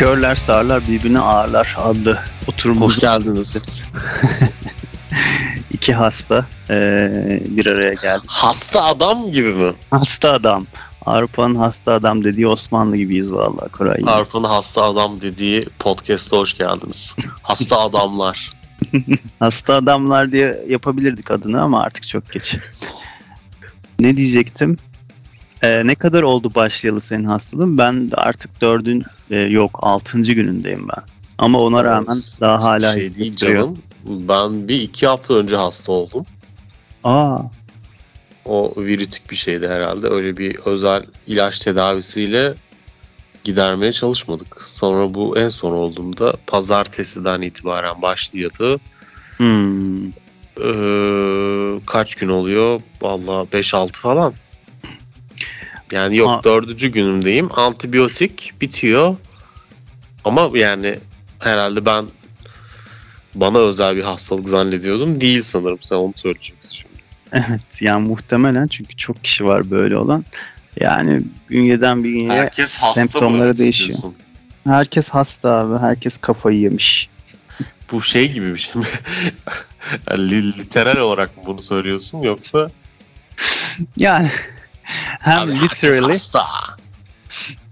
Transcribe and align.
Körler 0.00 0.36
sağırlar 0.36 0.82
birbirini 0.88 1.18
ağırlar 1.18 1.76
adlı 1.78 2.18
oturumumuz. 2.46 2.92
Hoş 2.92 2.98
geldiniz. 2.98 3.84
İki 5.70 5.94
hasta 5.94 6.46
e, 6.70 7.10
bir 7.48 7.66
araya 7.66 7.92
geldi. 7.92 8.22
Hasta 8.26 8.84
adam 8.84 9.32
gibi 9.32 9.48
mi? 9.48 9.72
Hasta 9.90 10.32
adam. 10.32 10.66
Avrupa'nın 11.06 11.54
hasta 11.54 11.92
adam 11.92 12.24
dediği 12.24 12.46
Osmanlı 12.46 12.96
gibiyiz 12.96 13.32
vallahi 13.32 13.68
Koray. 13.68 14.02
Avrupa'nın 14.06 14.48
hasta 14.48 14.82
adam 14.82 15.20
dediği 15.20 15.64
podcast'a 15.78 16.36
hoş 16.36 16.58
geldiniz. 16.58 17.16
Hasta 17.42 17.78
adamlar. 17.80 18.50
hasta 19.40 19.74
adamlar 19.74 20.32
diye 20.32 20.64
yapabilirdik 20.68 21.30
adını 21.30 21.62
ama 21.62 21.82
artık 21.82 22.08
çok 22.08 22.32
geç. 22.32 22.56
Ne 23.98 24.16
diyecektim? 24.16 24.76
Ee, 25.62 25.86
ne 25.86 25.94
kadar 25.94 26.22
oldu 26.22 26.54
başlayalı 26.54 27.00
senin 27.00 27.24
hastalığın? 27.24 27.78
Ben 27.78 28.10
de 28.10 28.16
artık 28.16 28.60
dördün 28.60 29.04
e, 29.30 29.36
yok 29.38 29.78
altıncı 29.82 30.32
günündeyim 30.32 30.88
ben. 30.88 31.02
Ama 31.38 31.60
ona 31.60 31.84
rağmen 31.84 32.16
daha 32.40 32.62
hala 32.62 32.92
şey 32.92 33.16
değil 33.16 33.36
canım. 33.36 33.78
Ben 34.04 34.68
bir 34.68 34.80
iki 34.80 35.06
hafta 35.06 35.34
önce 35.34 35.56
hasta 35.56 35.92
oldum. 35.92 36.26
Aa. 37.04 37.38
O 38.44 38.74
virütik 38.76 39.30
bir 39.30 39.36
şeydi 39.36 39.68
herhalde. 39.68 40.08
Öyle 40.08 40.36
bir 40.36 40.56
özel 40.64 41.04
ilaç 41.26 41.60
tedavisiyle 41.60 42.54
gidermeye 43.44 43.92
çalışmadık. 43.92 44.62
Sonra 44.62 45.14
bu 45.14 45.38
en 45.38 45.48
son 45.48 45.72
olduğumda 45.72 46.34
pazartesiden 46.46 47.40
itibaren 47.40 48.02
başlıyordu. 48.02 48.80
Hmm. 49.36 50.08
Ee, 50.64 51.80
kaç 51.86 52.14
gün 52.14 52.28
oluyor? 52.28 52.80
Valla 53.02 53.42
5-6 53.52 53.92
falan. 53.92 54.34
Yani 55.92 56.16
yok 56.16 56.28
ha. 56.28 56.40
dördüncü 56.44 56.92
günümdeyim. 56.92 57.48
Antibiyotik 57.58 58.52
bitiyor. 58.60 59.16
Ama 60.24 60.58
yani 60.58 60.98
herhalde 61.38 61.86
ben 61.86 62.06
bana 63.34 63.58
özel 63.58 63.96
bir 63.96 64.02
hastalık 64.02 64.48
zannediyordum. 64.48 65.20
Değil 65.20 65.42
sanırım. 65.42 65.78
Sen 65.80 65.96
onu 65.96 66.12
söyleyeceksin 66.16 66.72
şimdi. 66.72 67.02
Evet. 67.32 67.60
Yani 67.80 68.08
muhtemelen 68.08 68.66
çünkü 68.66 68.96
çok 68.96 69.24
kişi 69.24 69.44
var 69.44 69.70
böyle 69.70 69.96
olan. 69.96 70.24
Yani 70.80 71.20
bünyeden 71.50 72.04
bünyeye 72.04 72.30
Herkes 72.30 72.70
semptomları 72.70 73.58
değişiyor. 73.58 73.98
Herkes 74.64 75.08
hasta 75.08 75.52
abi. 75.52 75.78
Herkes 75.78 76.18
kafayı 76.18 76.58
yemiş. 76.58 77.08
Bu 77.92 78.02
şey 78.02 78.32
gibi 78.32 78.54
bir 78.54 78.58
şey 78.58 78.82
mi? 78.82 78.88
Literal 80.58 80.96
olarak 80.96 81.36
mı 81.36 81.42
bunu 81.46 81.60
söylüyorsun 81.60 82.18
yoksa? 82.18 82.70
yani 83.96 84.30
hem 85.20 85.38
Abi, 85.38 85.60
literally 85.60 86.18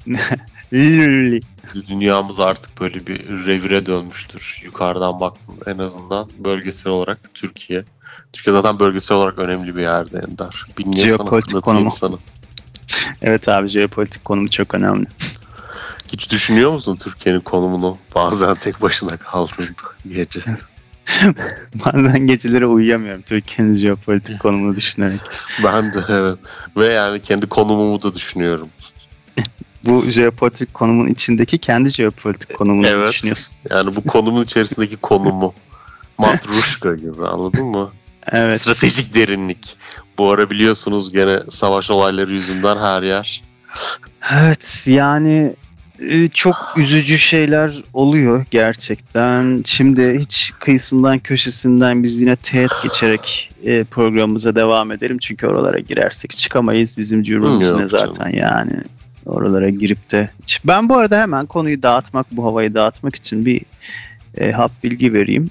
literally 0.72 1.40
Dünyamız 1.88 2.40
artık 2.40 2.80
böyle 2.80 3.06
bir 3.06 3.46
revire 3.46 3.86
dönmüştür. 3.86 4.60
Yukarıdan 4.64 5.20
baktığında 5.20 5.70
en 5.70 5.78
azından 5.78 6.30
bölgesel 6.38 6.92
olarak 6.92 7.34
Türkiye. 7.34 7.84
Türkiye 8.32 8.52
zaten 8.52 8.78
bölgesel 8.78 9.16
olarak 9.16 9.38
önemli 9.38 9.76
bir 9.76 9.82
yerde 9.82 10.18
Ender. 10.18 10.64
Bilmiyorsan 10.78 11.08
Jeopolitik 11.08 11.62
konumu. 11.62 11.92
sana. 11.92 12.16
Evet 13.22 13.48
abi 13.48 13.68
jeopolitik 13.68 14.24
konumu 14.24 14.50
çok 14.50 14.74
önemli. 14.74 15.06
Hiç 16.12 16.30
düşünüyor 16.30 16.72
musun 16.72 16.96
Türkiye'nin 16.96 17.40
konumunu 17.40 17.98
bazen 18.14 18.54
tek 18.54 18.82
başına 18.82 19.10
kaldığında 19.10 19.82
gece? 20.08 20.40
Bazen 21.74 22.26
geceleri 22.26 22.66
uyuyamıyorum 22.66 23.22
Türkiye'nin 23.22 23.74
jeopolitik 23.74 24.40
konumunu 24.40 24.76
düşünerek. 24.76 25.20
Ben 25.64 25.92
de 25.92 25.98
evet. 26.08 26.38
Ve 26.76 26.86
yani 26.86 27.22
kendi 27.22 27.46
konumumu 27.46 28.02
da 28.02 28.14
düşünüyorum. 28.14 28.68
Bu 29.84 30.02
jeopolitik 30.04 30.74
konumun 30.74 31.06
içindeki 31.06 31.58
kendi 31.58 31.90
jeopolitik 31.90 32.54
konumunu 32.54 32.86
Evet. 32.86 33.12
düşünüyorsun. 33.12 33.56
Yani 33.70 33.96
bu 33.96 34.04
konumun 34.04 34.44
içerisindeki 34.44 34.96
konumu. 34.96 35.54
Matruşka 36.18 36.94
gibi 36.94 37.26
anladın 37.26 37.64
mı? 37.64 37.90
Evet. 38.32 38.60
Stratejik 38.60 39.14
derinlik. 39.14 39.76
Bu 40.18 40.30
ara 40.30 40.50
biliyorsunuz 40.50 41.12
gene 41.12 41.40
savaş 41.48 41.90
olayları 41.90 42.32
yüzünden 42.32 42.76
her 42.76 43.02
yer. 43.02 43.42
Evet 44.32 44.82
yani 44.86 45.54
çok 46.34 46.56
üzücü 46.76 47.18
şeyler 47.18 47.82
oluyor 47.94 48.46
gerçekten. 48.50 49.62
Şimdi 49.66 50.18
hiç 50.18 50.52
kıyısından 50.60 51.18
köşesinden 51.18 52.02
biz 52.02 52.20
yine 52.20 52.36
teğet 52.36 52.70
geçerek 52.82 53.50
e, 53.64 53.84
programımıza 53.84 54.54
devam 54.54 54.92
edelim. 54.92 55.18
Çünkü 55.18 55.46
oralara 55.46 55.78
girersek 55.78 56.30
çıkamayız. 56.30 56.98
Bizim 56.98 57.22
cürmümüz 57.22 57.68
Yok 57.68 57.80
ne 57.80 57.88
zaten 57.88 58.30
yani. 58.32 58.72
Oralara 59.26 59.68
girip 59.68 60.10
de. 60.10 60.30
Ben 60.64 60.88
bu 60.88 60.96
arada 60.96 61.20
hemen 61.20 61.46
konuyu 61.46 61.82
dağıtmak, 61.82 62.26
bu 62.32 62.44
havayı 62.44 62.74
dağıtmak 62.74 63.16
için 63.16 63.46
bir 63.46 63.60
e, 64.38 64.52
hap 64.52 64.84
bilgi 64.84 65.12
vereyim. 65.12 65.50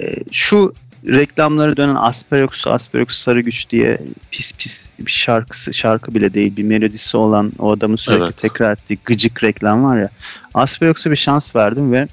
E, 0.00 0.14
şu 0.32 0.74
reklamları 1.08 1.76
dönen 1.76 1.94
Asperox, 1.94 2.66
Asperox 2.66 3.08
Sarı 3.08 3.40
Güç 3.40 3.70
diye 3.70 3.98
pis 4.30 4.52
pis 4.52 4.85
bir 4.98 5.10
şarkısı, 5.10 5.74
şarkı 5.74 6.14
bile 6.14 6.34
değil 6.34 6.56
bir 6.56 6.62
melodisi 6.62 7.16
olan 7.16 7.52
o 7.58 7.70
adamın 7.72 7.96
sürekli 7.96 8.24
Evet. 8.24 8.36
tekrar 8.36 8.72
ettiği 8.72 8.98
gıcık 9.04 9.44
reklam 9.44 9.84
var 9.84 9.98
ya. 9.98 10.08
Asperox'a 10.54 11.10
bir 11.10 11.16
şans 11.16 11.56
verdim 11.56 11.92
ve 11.92 12.08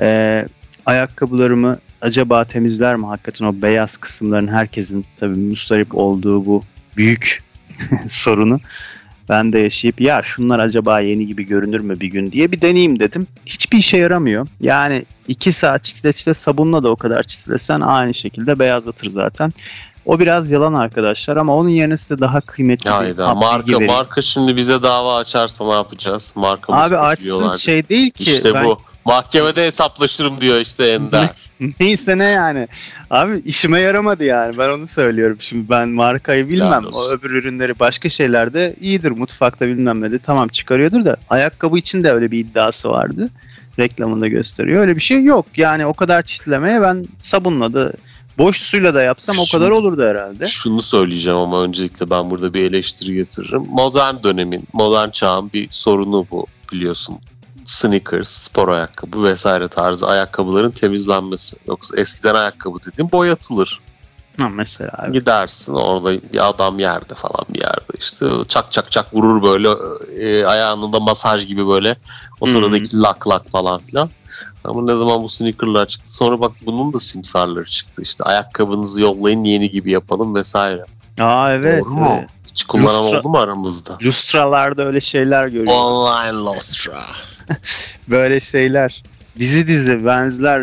e, 0.00 0.46
ayakkabılarımı 0.86 1.78
acaba 2.00 2.44
temizler 2.44 2.96
mi 2.96 3.06
hakikaten 3.06 3.46
o 3.46 3.62
beyaz 3.62 3.96
kısımların 3.96 4.48
herkesin 4.48 5.04
tabii 5.16 5.38
mustarip 5.38 5.94
olduğu 5.94 6.46
bu 6.46 6.62
büyük 6.96 7.42
sorunu 8.08 8.60
ben 9.28 9.52
de 9.52 9.58
yaşayıp 9.58 10.00
ya 10.00 10.22
şunlar 10.22 10.58
acaba 10.58 11.00
yeni 11.00 11.26
gibi 11.26 11.46
görünür 11.46 11.80
mü 11.80 12.00
bir 12.00 12.06
gün 12.06 12.32
diye 12.32 12.52
bir 12.52 12.60
deneyeyim 12.60 13.00
dedim. 13.00 13.26
Hiçbir 13.46 13.78
işe 13.78 13.96
yaramıyor. 13.96 14.46
Yani 14.60 15.04
iki 15.28 15.52
saat 15.52 15.84
çitle 15.84 16.12
çitle 16.12 16.34
sabunla 16.34 16.82
da 16.82 16.90
o 16.90 16.96
kadar 16.96 17.22
çitlesen 17.22 17.80
aynı 17.80 18.14
şekilde 18.14 18.58
beyazlatır 18.58 19.10
zaten. 19.10 19.52
O 20.06 20.18
biraz 20.20 20.50
yalan 20.50 20.74
arkadaşlar 20.74 21.36
ama 21.36 21.56
onun 21.56 21.68
yerine 21.68 21.96
size 21.96 22.18
daha 22.20 22.40
kıymetli 22.40 22.84
bir 22.86 22.90
Hayda 22.90 23.28
hap 23.28 23.36
bilgi 23.36 23.46
marka 23.46 23.72
vereyim. 23.72 23.86
marka 23.92 24.20
şimdi 24.22 24.56
bize 24.56 24.82
dava 24.82 25.16
açarsa 25.16 25.64
ne 25.66 25.72
yapacağız? 25.72 26.32
Markamız 26.34 26.82
Abi 26.82 26.98
açsın 26.98 27.24
kötülüyorlar. 27.24 27.58
şey 27.58 27.88
değil 27.88 28.10
ki. 28.10 28.24
İşte 28.32 28.54
ben- 28.54 28.64
bu. 28.64 28.78
Mahkemede 29.04 29.66
hesaplaşırım 29.66 30.40
diyor 30.40 30.60
işte 30.60 30.86
Ender. 30.86 31.28
Neyse 31.80 32.18
ne 32.18 32.24
yani. 32.24 32.68
Abi 33.10 33.38
işime 33.44 33.80
yaramadı 33.80 34.24
yani. 34.24 34.58
Ben 34.58 34.68
onu 34.70 34.86
söylüyorum. 34.86 35.36
Şimdi 35.40 35.68
ben 35.70 35.88
markayı 35.88 36.48
bilmem. 36.48 36.82
Helal 36.82 36.92
O 36.92 37.10
öbür 37.10 37.30
ürünleri 37.30 37.78
başka 37.78 38.10
şeylerde 38.10 38.76
iyidir. 38.80 39.10
Mutfakta 39.10 39.66
bilmem 39.68 40.00
ne 40.00 40.12
de 40.12 40.18
tamam 40.18 40.48
çıkarıyordur 40.48 41.04
da 41.04 41.16
ayakkabı 41.30 41.78
için 41.78 42.04
de 42.04 42.12
öyle 42.12 42.30
bir 42.30 42.38
iddiası 42.38 42.88
vardı. 42.90 43.28
Reklamında 43.78 44.28
gösteriyor. 44.28 44.80
Öyle 44.80 44.96
bir 44.96 45.00
şey 45.00 45.24
yok. 45.24 45.46
Yani 45.56 45.86
o 45.86 45.94
kadar 45.94 46.22
çitlemeye 46.22 46.82
ben 46.82 47.04
sabunla 47.22 47.72
da 47.72 47.92
boş 48.38 48.60
suyla 48.60 48.94
da 48.94 49.02
yapsam 49.02 49.38
o 49.38 49.46
kadar 49.52 49.72
Şimdi- 49.72 49.86
olurdu 49.86 50.02
herhalde. 50.02 50.44
Şunu 50.44 50.82
söyleyeceğim 50.82 51.38
ama 51.38 51.62
öncelikle 51.62 52.10
ben 52.10 52.30
burada 52.30 52.54
bir 52.54 52.62
eleştiri 52.70 53.14
getiririm. 53.14 53.66
Modern 53.68 54.22
dönemin, 54.22 54.68
modern 54.72 55.10
çağın 55.10 55.52
bir 55.52 55.70
sorunu 55.70 56.26
bu 56.30 56.46
biliyorsun. 56.72 57.18
Sneakers, 57.64 58.28
spor 58.28 58.68
ayakkabı 58.68 59.24
vesaire 59.24 59.68
tarzı 59.68 60.06
ayakkabıların 60.06 60.70
temizlenmesi. 60.70 61.56
Yoksa 61.68 61.96
eskiden 61.96 62.34
ayakkabı 62.34 62.78
dediğin 62.86 63.12
boyatılır. 63.12 63.80
Ha, 64.36 64.48
mesela 64.48 64.90
abi. 64.98 65.12
Gidersin 65.12 65.74
orada 65.74 66.12
bir 66.12 66.48
adam 66.48 66.78
yerde 66.78 67.14
falan 67.14 67.44
bir 67.48 67.60
yerde 67.60 67.84
işte 67.98 68.26
çak 68.48 68.72
çak 68.72 68.90
çak 68.90 69.14
vurur 69.14 69.42
böyle 69.42 69.68
e, 70.18 70.44
ayağında 70.46 71.00
masaj 71.00 71.46
gibi 71.46 71.66
böyle 71.68 71.96
o 72.40 72.46
sıradaki 72.46 73.00
lak 73.00 73.28
lak 73.28 73.50
falan 73.50 73.80
filan. 73.80 74.10
Ama 74.64 74.84
ne 74.84 74.96
zaman 74.96 75.22
bu 75.22 75.28
sneakerlar 75.28 75.86
çıktı 75.86 76.14
sonra 76.14 76.40
bak 76.40 76.52
bunun 76.66 76.92
da 76.92 77.00
simsarları 77.00 77.64
çıktı 77.64 78.02
işte 78.02 78.24
ayakkabınızı 78.24 79.02
yollayın 79.02 79.44
yeni 79.44 79.70
gibi 79.70 79.90
yapalım 79.90 80.34
vesaire. 80.34 80.84
Aa 81.20 81.52
evet. 81.52 81.84
Doğru 81.84 81.94
mu? 81.94 82.14
evet. 82.18 82.28
Hiç 82.46 82.64
kullanan 82.64 83.04
Lustra- 83.04 83.18
oldu 83.18 83.28
mu 83.28 83.38
aramızda? 83.38 83.98
Lustralarda 84.02 84.86
öyle 84.86 85.00
şeyler 85.00 85.46
görüyorum. 85.46 85.72
Online 85.72 86.32
Lustra. 86.32 87.02
böyle 88.08 88.40
şeyler 88.40 89.02
dizi 89.38 89.68
dizi 89.68 90.06
benzer 90.06 90.60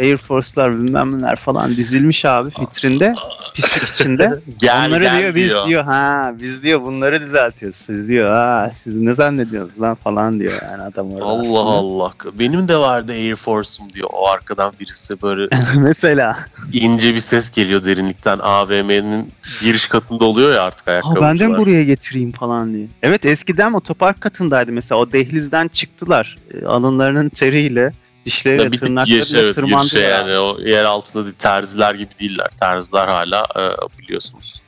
Air 0.00 0.16
Force'lar 0.16 0.72
bilmem 0.82 1.18
neler 1.18 1.36
falan 1.36 1.76
dizilmiş 1.76 2.24
abi 2.24 2.50
vitrinde 2.60 3.14
pislik 3.54 3.82
içinde. 3.82 4.40
Gel 4.58 4.88
Onları 4.88 5.02
gel 5.02 5.18
diyor, 5.20 5.34
biz 5.34 5.52
diyor 5.66 5.84
ha 5.84 6.32
biz 6.40 6.62
diyor 6.62 6.82
bunları 6.82 7.20
düzeltiyoruz 7.20 7.76
siz 7.76 8.08
diyor 8.08 8.30
ha 8.30 8.70
siz 8.72 8.94
ne 8.94 9.14
zannediyorsunuz 9.14 9.80
lan 9.80 9.94
falan 9.94 10.40
diyor 10.40 10.52
yani 10.62 10.82
adam 10.82 11.12
orada 11.12 11.24
Allah 11.24 11.40
aslında. 11.40 11.60
Allah. 11.60 12.12
Benim 12.38 12.68
de 12.68 12.76
vardı 12.76 13.12
Air 13.12 13.36
Force'um 13.36 13.92
diyor. 13.92 14.08
O 14.12 14.28
arkadan 14.28 14.72
birisi 14.80 15.22
böyle 15.22 15.48
Mesela 15.76 16.38
ince 16.72 17.14
bir 17.14 17.20
ses 17.20 17.50
geliyor 17.50 17.84
derinlikten. 17.84 18.38
AVM'nin 18.38 19.32
giriş 19.62 19.86
katında 19.86 20.24
oluyor 20.24 20.54
ya 20.54 20.62
artık 20.62 20.86
ha, 20.86 20.92
ayakkabıcılar. 20.92 21.30
ben 21.30 21.38
de 21.38 21.46
mi 21.46 21.58
buraya 21.58 21.84
getireyim 21.84 22.32
falan 22.32 22.72
diye. 22.72 22.86
Evet 23.02 23.24
eskiden 23.26 23.72
otopark 23.72 24.20
katındaydı 24.20 24.72
mesela 24.72 24.98
o 24.98 25.12
dehlizden 25.12 25.68
çıktılar 25.68 26.36
e, 26.54 26.66
alınlarının 26.66 27.28
teriyle 27.28 27.92
dişleriyle 28.28 28.72
bir 28.72 28.78
tırnaklarıyla 28.78 29.24
geç 29.24 29.34
evet 29.34 29.54
tırmandılar. 29.54 29.82
girişe 29.82 29.98
yani 30.00 30.38
o 30.38 30.60
yer 30.60 30.84
altında 30.84 31.24
değil, 31.24 31.34
terziler 31.38 31.94
gibi 31.94 32.10
değiller. 32.20 32.48
Terziler 32.60 33.08
hala 33.08 33.44
e, 33.56 33.62
biliyorsunuz 33.98 34.62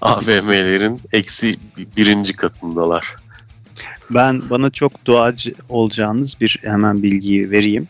AVM'lerin 0.00 1.00
eksi 1.12 1.52
birinci 1.96 2.32
katındalar. 2.32 3.16
Ben 4.10 4.50
bana 4.50 4.70
çok 4.70 5.06
doğacı 5.06 5.54
olacağınız 5.68 6.40
bir 6.40 6.58
hemen 6.62 7.02
bilgiyi 7.02 7.50
vereyim. 7.50 7.88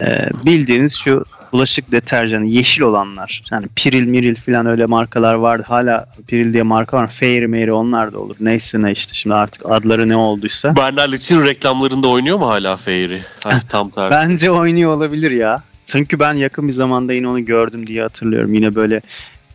Ee, 0.00 0.28
bildiğiniz 0.44 0.94
şu 0.94 1.24
bulaşık 1.52 1.92
deterjanı 1.92 2.46
yeşil 2.46 2.82
olanlar. 2.82 3.42
Yani 3.50 3.66
Piril 3.76 4.06
Miril 4.06 4.34
falan 4.36 4.66
öyle 4.66 4.86
markalar 4.86 5.34
vardı. 5.34 5.64
Hala 5.68 6.06
Piril 6.26 6.52
diye 6.52 6.62
marka 6.62 6.96
var. 6.96 7.10
Fairy 7.10 7.46
Mairy 7.46 7.72
onlar 7.72 8.12
da 8.12 8.18
olur. 8.18 8.36
Neyse 8.40 8.82
ne 8.82 8.92
işte 8.92 9.14
şimdi 9.14 9.34
artık 9.34 9.62
adları 9.66 10.08
ne 10.08 10.16
olduysa. 10.16 10.76
Bernal 10.76 11.12
için 11.12 11.42
reklamlarında 11.44 12.08
oynuyor 12.08 12.38
mu 12.38 12.48
hala 12.48 12.76
Fairy? 12.76 13.20
Ay, 13.44 13.60
tam 13.68 13.90
tersi. 13.90 14.10
Bence 14.10 14.50
oynuyor 14.50 14.92
olabilir 14.96 15.30
ya. 15.30 15.62
Çünkü 15.86 16.18
ben 16.18 16.34
yakın 16.34 16.68
bir 16.68 16.72
zamanda 16.72 17.12
yine 17.12 17.28
onu 17.28 17.44
gördüm 17.44 17.86
diye 17.86 18.02
hatırlıyorum. 18.02 18.54
Yine 18.54 18.74
böyle 18.74 19.00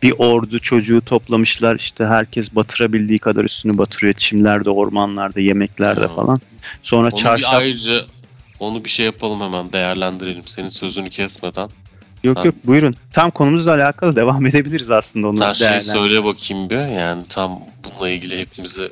bir 0.02 0.14
ordu 0.18 0.58
çocuğu 0.60 1.00
toplamışlar 1.00 1.76
işte 1.76 2.06
herkes 2.06 2.54
batırabildiği 2.54 3.18
kadar 3.18 3.44
üstünü 3.44 3.78
batırıyor 3.78 4.14
çimlerde, 4.14 4.70
ormanlarda, 4.70 5.40
yemeklerde 5.40 6.00
Ya. 6.00 6.08
falan. 6.08 6.40
Sonra 6.82 7.08
Onu 7.08 7.20
çarşaf 7.20 7.54
ayrıca 7.54 8.04
onu 8.60 8.84
bir 8.84 8.90
şey 8.90 9.06
yapalım 9.06 9.40
hemen 9.40 9.72
değerlendirelim 9.72 10.42
senin 10.46 10.68
sözünü 10.68 11.10
kesmeden. 11.10 11.68
Yok 12.28 12.36
sen- 12.38 12.44
yok 12.44 12.54
buyurun. 12.66 12.96
Tam 13.12 13.30
konumuzla 13.30 13.74
alakalı 13.74 14.16
devam 14.16 14.46
edebiliriz 14.46 14.90
aslında 14.90 15.28
onu 15.28 15.36
Sen 15.36 15.52
şey 15.52 15.66
değerlendir- 15.68 15.80
söyle 15.92 16.24
bakayım 16.24 16.70
bir 16.70 16.86
yani 16.86 17.22
tam 17.28 17.60
bununla 17.84 18.08
ilgili 18.10 18.40
hepimize 18.40 18.88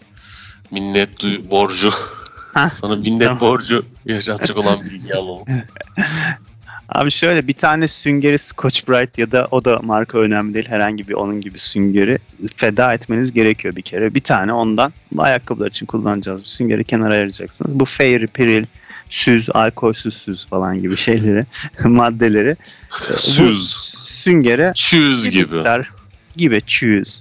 minnet 0.71 1.21
duy 1.21 1.51
borcu 1.51 1.91
sana 2.81 2.97
minnet 2.97 3.29
tamam. 3.29 3.41
borcu 3.41 3.85
yaşatacak 4.07 4.57
olan 4.57 4.85
bilgiyi 4.85 5.15
alalım. 5.15 5.45
Abi 6.89 7.11
şöyle 7.11 7.49
bir 7.49 7.53
tane 7.53 7.89
süngeri 7.89 8.39
Scotch 8.39 8.89
Brite 8.89 9.23
ya 9.23 9.33
da 9.33 9.49
o 9.51 9.65
da 9.65 9.79
marka 9.83 10.19
önemli 10.19 10.55
değil 10.55 10.69
herhangi 10.69 11.09
bir 11.09 11.13
onun 11.13 11.41
gibi 11.41 11.59
süngeri 11.59 12.19
feda 12.57 12.95
etmeniz 12.95 13.33
gerekiyor 13.33 13.77
bir 13.77 13.83
kere. 13.83 14.15
Bir 14.15 14.21
tane 14.21 14.53
ondan 14.53 14.93
ayakkabılar 15.19 15.67
için 15.69 15.87
kullanacağız 15.87 16.43
bir 16.43 16.47
süngeri 16.49 16.85
kenara 16.85 17.15
ayıracaksınız. 17.15 17.81
Bu 17.81 17.85
Fairy, 17.85 18.27
Piril, 18.27 18.65
süz, 19.11 19.49
alkolsüz 19.55 20.15
süz 20.15 20.47
falan 20.47 20.79
gibi 20.79 20.97
şeyleri, 20.97 21.45
maddeleri 21.85 22.51
e, 23.09 23.13
bu 23.13 23.17
Süz, 23.17 23.71
süngere 24.09 24.73
çüz 24.75 25.31
gibi. 25.31 25.55
miktar 25.55 25.91
gibi 26.37 26.63
choose. 26.67 27.21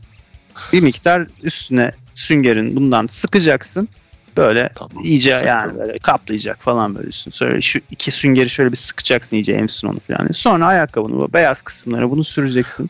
Bir 0.73 0.81
miktar 0.81 1.27
üstüne 1.43 1.91
süngerin 2.13 2.75
bundan 2.75 3.07
sıkacaksın. 3.07 3.89
Böyle 4.37 4.69
Tamam, 4.75 5.03
iyice 5.03 5.31
sıktım. 5.31 5.47
yani 5.47 5.77
böyle 5.79 5.99
kaplayacak 5.99 6.63
falan 6.63 6.95
böyle 6.95 7.07
üstüne. 7.07 7.33
Sonra 7.33 7.61
şu 7.61 7.79
iki 7.91 8.11
süngeri 8.11 8.49
şöyle 8.49 8.71
bir 8.71 8.77
sıkacaksın 8.77 9.37
iyice 9.37 9.53
emsin 9.53 9.87
onu 9.87 9.99
falan. 10.07 10.29
Sonra 10.33 10.65
ayakkabını 10.65 11.15
bu 11.17 11.33
beyaz 11.33 11.61
kısımlara 11.61 12.11
bunu 12.11 12.23
süreceksin. 12.23 12.89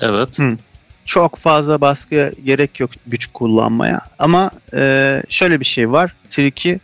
Evet. 0.00 0.38
Çok 1.04 1.36
fazla 1.38 1.80
baskıya 1.80 2.30
gerek 2.44 2.80
yok 2.80 2.90
güç 3.06 3.26
kullanmaya. 3.26 4.00
Ama 4.18 4.50
e, 4.74 5.22
şöyle 5.28 5.60
bir 5.60 5.64
şey 5.64 5.90
var. 5.92 6.14
Triki 6.30 6.80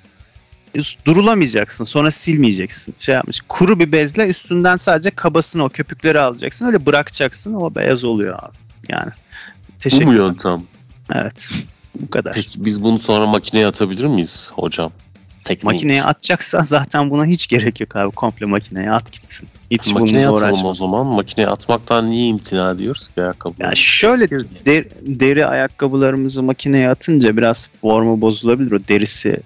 durulamayacaksın. 1.06 1.84
Sonra 1.84 2.10
silmeyeceksin. 2.10 2.94
Şey 2.98 3.14
yapmış. 3.14 3.40
Kuru 3.48 3.78
bir 3.78 3.92
bezle 3.92 4.26
üstünden 4.26 4.76
sadece 4.76 5.10
kabasını 5.10 5.64
o 5.64 5.68
köpükleri 5.68 6.20
alacaksın. 6.20 6.66
Öyle 6.66 6.86
bırakacaksın. 6.86 7.54
O 7.54 7.74
beyaz 7.74 8.04
oluyor 8.04 8.38
abi. 8.42 8.56
Yani. 8.88 9.10
Bu 9.68 9.78
Teşekkür 9.80 10.04
mu 10.06 10.12
yöntem? 10.14 10.62
Evet. 11.14 11.48
Bu 12.00 12.10
kadar. 12.10 12.32
Peki 12.32 12.64
biz 12.64 12.82
bunu 12.82 12.98
sonra 12.98 13.26
makineye 13.26 13.66
atabilir 13.66 14.04
miyiz 14.06 14.50
hocam? 14.54 14.92
Teknik. 15.44 15.64
Makineye 15.64 16.02
atacaksan 16.04 16.62
zaten 16.62 17.10
buna 17.10 17.24
hiç 17.26 17.46
gerek 17.46 17.80
yok 17.80 17.96
abi. 17.96 18.10
Komple 18.10 18.46
makineye 18.46 18.90
at 18.92 19.12
gitsin. 19.12 19.48
Hiç 19.70 19.92
Makineye 19.92 20.28
atalım 20.28 20.50
uğraşma. 20.50 20.68
o 20.68 20.74
zaman. 20.74 21.06
Makineye 21.06 21.48
atmaktan 21.48 22.10
niye 22.10 22.26
imtina 22.26 22.70
ediyoruz 22.70 23.08
ki 23.08 23.22
ayakkabı? 23.22 23.54
Ya 23.62 23.72
şöyle 23.74 24.30
der- 24.66 24.84
deri 25.00 25.46
ayakkabılarımızı 25.46 26.42
makineye 26.42 26.88
atınca 26.88 27.36
biraz 27.36 27.70
formu 27.80 28.20
bozulabilir. 28.20 28.72
O 28.72 28.78
derisi 28.88 29.40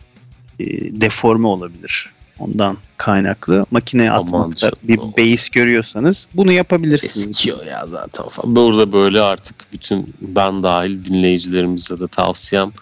e, 0.61 0.65
deforme 1.01 1.47
olabilir. 1.47 2.11
Ondan 2.39 2.77
kaynaklı. 2.97 3.67
Makineye 3.71 4.11
atmakta 4.11 4.57
canım. 4.57 4.77
bir 4.83 5.01
beis 5.17 5.49
görüyorsanız 5.49 6.29
bunu 6.35 6.53
yapabilirsiniz. 6.53 7.29
Eskiyor 7.29 7.67
ya 7.67 7.87
zaten 7.87 8.29
falan. 8.29 8.57
Burada 8.57 8.93
böyle 8.93 9.21
artık 9.21 9.57
bütün 9.73 10.15
ben 10.21 10.63
dahil 10.63 11.05
dinleyicilerimize 11.05 12.01
de 12.01 12.09
tavsiyem 12.09 12.73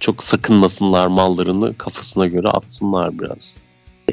çok 0.00 0.22
sakınmasınlar 0.22 1.06
mallarını 1.06 1.78
kafasına 1.78 2.26
göre 2.26 2.48
atsınlar 2.48 3.18
biraz. 3.18 3.58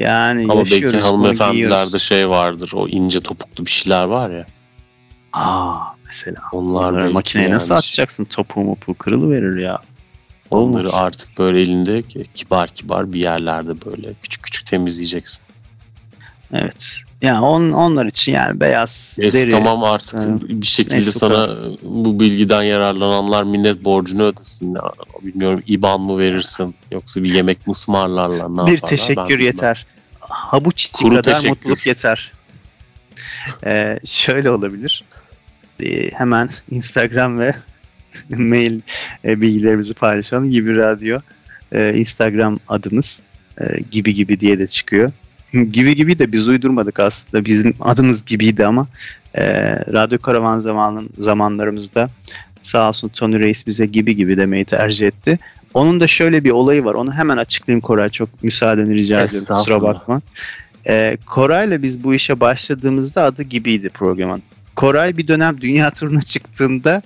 Yani 0.00 0.46
Ama 0.50 0.64
belki 0.64 0.98
hanımefendilerde 0.98 1.98
şey 1.98 2.28
vardır 2.28 2.72
o 2.74 2.88
ince 2.88 3.20
topuklu 3.20 3.66
bir 3.66 3.70
şeyler 3.70 4.04
var 4.04 4.30
ya. 4.30 4.46
Aa 5.32 5.76
mesela. 6.06 6.38
Onlar 6.52 6.96
belki 6.96 7.14
makineye 7.14 7.50
nasıl 7.50 7.74
yani 7.74 7.78
atacaksın? 7.78 8.24
Topuğu 8.24 8.60
mopuğu 8.60 8.94
kırılı 8.94 9.30
verir 9.30 9.58
ya. 9.58 9.80
Onları 10.50 10.88
Olmaz. 10.88 10.94
artık 10.94 11.38
böyle 11.38 11.60
elinde 11.60 12.02
kibar 12.34 12.68
kibar 12.68 13.12
bir 13.12 13.24
yerlerde 13.24 13.72
böyle 13.86 14.14
küçük 14.22 14.42
küçük 14.42 14.66
temizleyeceksin. 14.66 15.42
Evet. 16.52 16.96
Yani 17.22 17.40
on, 17.44 17.70
onlar 17.70 18.06
için 18.06 18.32
yani 18.32 18.60
beyaz 18.60 19.14
Neyse 19.18 19.38
deri. 19.42 19.50
tamam 19.50 19.84
artık 19.84 20.14
Ha. 20.20 20.26
bir 20.40 20.66
şekilde 20.66 20.94
Neyse, 20.96 21.12
sana 21.12 21.56
bu 21.82 22.20
bilgiden 22.20 22.62
yararlananlar 22.62 23.42
minnet 23.42 23.84
borcunu 23.84 24.22
ödesin. 24.22 24.74
Ya, 24.74 24.82
bilmiyorum 25.22 25.62
IBAN 25.66 26.00
mı 26.00 26.18
verirsin 26.18 26.74
yoksa 26.90 27.24
bir 27.24 27.34
yemek 27.34 27.66
mi 27.66 27.70
ısmarlarlar 27.70 28.48
ne 28.66 28.72
bir 28.72 28.82
ben 28.82 28.88
teşekkür 28.88 29.28
bilmem. 29.28 29.46
yeter. 29.46 29.86
Havuç 30.20 30.84
içi 30.84 31.08
kadar 31.08 31.22
teşekkür. 31.22 31.48
mutluluk 31.48 31.86
yeter. 31.86 32.32
Ee, 33.66 33.98
şöyle 34.04 34.50
olabilir. 34.50 35.04
Ee, 35.82 36.10
hemen 36.10 36.48
Instagram 36.70 37.38
ve 37.38 37.54
mail 38.36 38.80
e, 39.24 39.40
bilgilerimizi 39.40 39.94
paylaşalım. 39.94 40.50
Gibi 40.50 40.76
Radyo 40.76 41.18
e, 41.72 41.94
Instagram 41.94 42.58
adımız 42.68 43.20
e, 43.60 43.64
gibi 43.90 44.14
gibi 44.14 44.40
diye 44.40 44.58
de 44.58 44.66
çıkıyor. 44.66 45.10
gibi 45.72 45.96
gibi 45.96 46.18
de 46.18 46.32
biz 46.32 46.48
uydurmadık 46.48 47.00
aslında. 47.00 47.44
Bizim 47.44 47.74
adımız 47.80 48.24
gibiydi 48.24 48.66
ama 48.66 48.86
e, 49.34 49.44
Radyo 49.92 50.18
Karavan 50.18 50.60
zamanın 50.60 51.10
zamanlarımızda 51.18 52.08
sağ 52.62 52.88
olsun 52.88 53.08
Tony 53.08 53.38
Reis 53.38 53.66
bize 53.66 53.86
gibi 53.86 54.16
gibi 54.16 54.36
demeyi 54.36 54.64
tercih 54.64 55.06
etti. 55.06 55.38
Onun 55.74 56.00
da 56.00 56.06
şöyle 56.06 56.44
bir 56.44 56.50
olayı 56.50 56.84
var. 56.84 56.94
Onu 56.94 57.12
hemen 57.12 57.36
açıklayayım 57.36 57.80
Koray. 57.80 58.08
Çok 58.08 58.42
müsaadeni 58.42 58.94
rica 58.94 59.22
ediyorum. 59.22 59.56
Kusura 59.56 59.82
bakma. 59.82 60.20
Ee, 60.88 61.16
Koray'la 61.26 61.82
biz 61.82 62.04
bu 62.04 62.14
işe 62.14 62.40
başladığımızda 62.40 63.24
adı 63.24 63.42
gibiydi 63.42 63.88
programın. 63.88 64.42
Koray 64.76 65.16
bir 65.16 65.28
dönem 65.28 65.60
dünya 65.60 65.90
turuna 65.90 66.22
çıktığında 66.22 67.02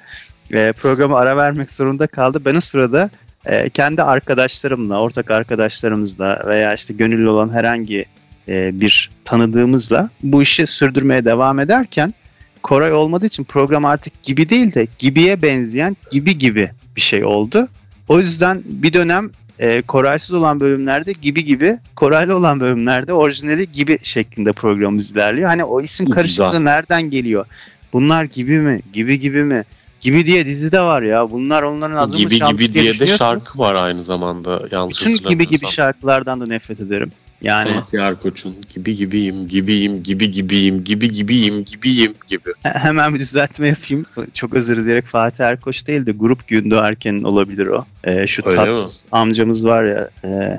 e, 0.52 0.72
programa 0.72 1.18
ara 1.18 1.36
vermek 1.36 1.72
zorunda 1.72 2.06
kaldı. 2.06 2.44
Ben 2.44 2.54
o 2.54 2.60
sırada 2.60 3.10
e, 3.46 3.68
kendi 3.70 4.02
arkadaşlarımla, 4.02 5.00
ortak 5.00 5.30
arkadaşlarımızla 5.30 6.42
veya 6.46 6.74
işte 6.74 6.94
gönüllü 6.94 7.28
olan 7.28 7.50
herhangi 7.50 8.04
e, 8.48 8.80
bir 8.80 9.10
tanıdığımızla 9.24 10.10
bu 10.22 10.42
işi 10.42 10.66
sürdürmeye 10.66 11.24
devam 11.24 11.58
ederken 11.58 12.14
Koray 12.62 12.92
olmadığı 12.92 13.26
için 13.26 13.44
program 13.44 13.84
artık 13.84 14.22
gibi 14.22 14.50
değil 14.50 14.74
de 14.74 14.86
gibiye 14.98 15.42
benzeyen 15.42 15.96
gibi 16.10 16.38
gibi 16.38 16.70
bir 16.96 17.00
şey 17.00 17.24
oldu. 17.24 17.68
O 18.08 18.18
yüzden 18.18 18.62
bir 18.64 18.92
dönem 18.92 19.30
e, 19.58 19.82
Koraysız 19.82 20.34
olan 20.34 20.60
bölümlerde 20.60 21.12
gibi 21.12 21.44
gibi, 21.44 21.78
Koraylı 21.96 22.36
olan 22.36 22.60
bölümlerde 22.60 23.12
orijinali 23.12 23.72
gibi 23.72 23.98
şeklinde 24.02 24.52
programımız 24.52 25.12
ilerliyor. 25.12 25.48
Hani 25.48 25.64
o 25.64 25.80
isim 25.80 26.10
karışıklığı 26.10 26.64
nereden 26.64 27.10
geliyor? 27.10 27.46
Bunlar 27.92 28.24
gibi 28.24 28.58
mi? 28.58 28.80
Gibi 28.92 29.20
gibi 29.20 29.44
mi? 29.44 29.64
Gibi 30.00 30.26
diye 30.26 30.46
dizi 30.46 30.72
de 30.72 30.80
var 30.80 31.02
ya. 31.02 31.30
Bunlar 31.30 31.62
onların 31.62 31.96
adını 31.96 32.16
Gibi 32.16 32.34
gibi 32.34 32.72
diye 32.72 32.84
de 32.84 32.88
düşünüyorsunuz? 32.88 33.18
şarkı 33.18 33.58
var 33.58 33.74
aynı 33.74 34.02
zamanda 34.02 34.62
yanlış 34.70 35.06
Bütün 35.06 35.28
gibi 35.28 35.48
gibi 35.48 35.66
şarkılardan 35.68 36.40
da 36.40 36.46
nefret 36.46 36.80
ederim. 36.80 37.12
Yani 37.42 37.74
Fatih 37.74 37.98
Erkoç'un 38.00 38.56
gibi 38.74 38.96
gibiyim, 38.96 39.48
gibiyim, 39.48 40.02
gibi 40.02 40.30
gibiyim, 40.30 40.84
gibi 40.84 41.10
gibiyim, 41.12 41.64
gibiyim 41.64 42.14
gibi. 42.26 42.50
he- 42.62 42.68
hemen 42.78 43.14
bir 43.14 43.20
düzeltme 43.20 43.68
yapayım. 43.68 44.06
Çok 44.34 44.54
özür 44.54 44.76
dileyerek 44.76 45.06
Fatih 45.06 45.44
Erkoç 45.44 45.86
değil 45.86 46.06
de 46.06 46.12
Grup 46.12 46.48
Gündoğarken 46.48 47.22
olabilir 47.22 47.66
o. 47.66 47.84
Ee, 48.04 48.26
şu 48.26 48.42
Öyle 48.46 48.56
tatsız 48.56 49.06
amcamız 49.12 49.66
var 49.66 49.84
ya 49.84 50.10
e, 50.24 50.58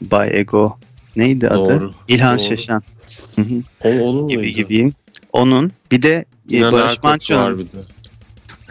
Bay 0.00 0.40
Ego 0.40 0.78
neydi 1.16 1.48
adı? 1.48 1.80
Doğru. 1.80 1.92
İlhan 2.08 2.38
doğru. 2.38 2.46
Şeşen. 2.46 2.82
O 3.84 3.88
onun 3.88 4.28
gibi 4.28 4.38
muydu? 4.38 4.52
gibiyim. 4.52 4.92
Onun 5.32 5.72
bir 5.92 6.02
de 6.02 6.24
e, 6.52 6.72
Barış 6.72 7.02
Manço'nun 7.02 7.58
de. 7.58 7.64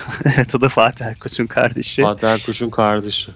evet 0.35 0.55
o 0.55 0.61
da 0.61 0.69
Fatih 0.69 1.05
Erkoç'un 1.05 1.47
kardeşi. 1.47 2.01
Fatih 2.01 2.27
Erkoç'un 2.27 2.69
kardeşi. 2.69 3.31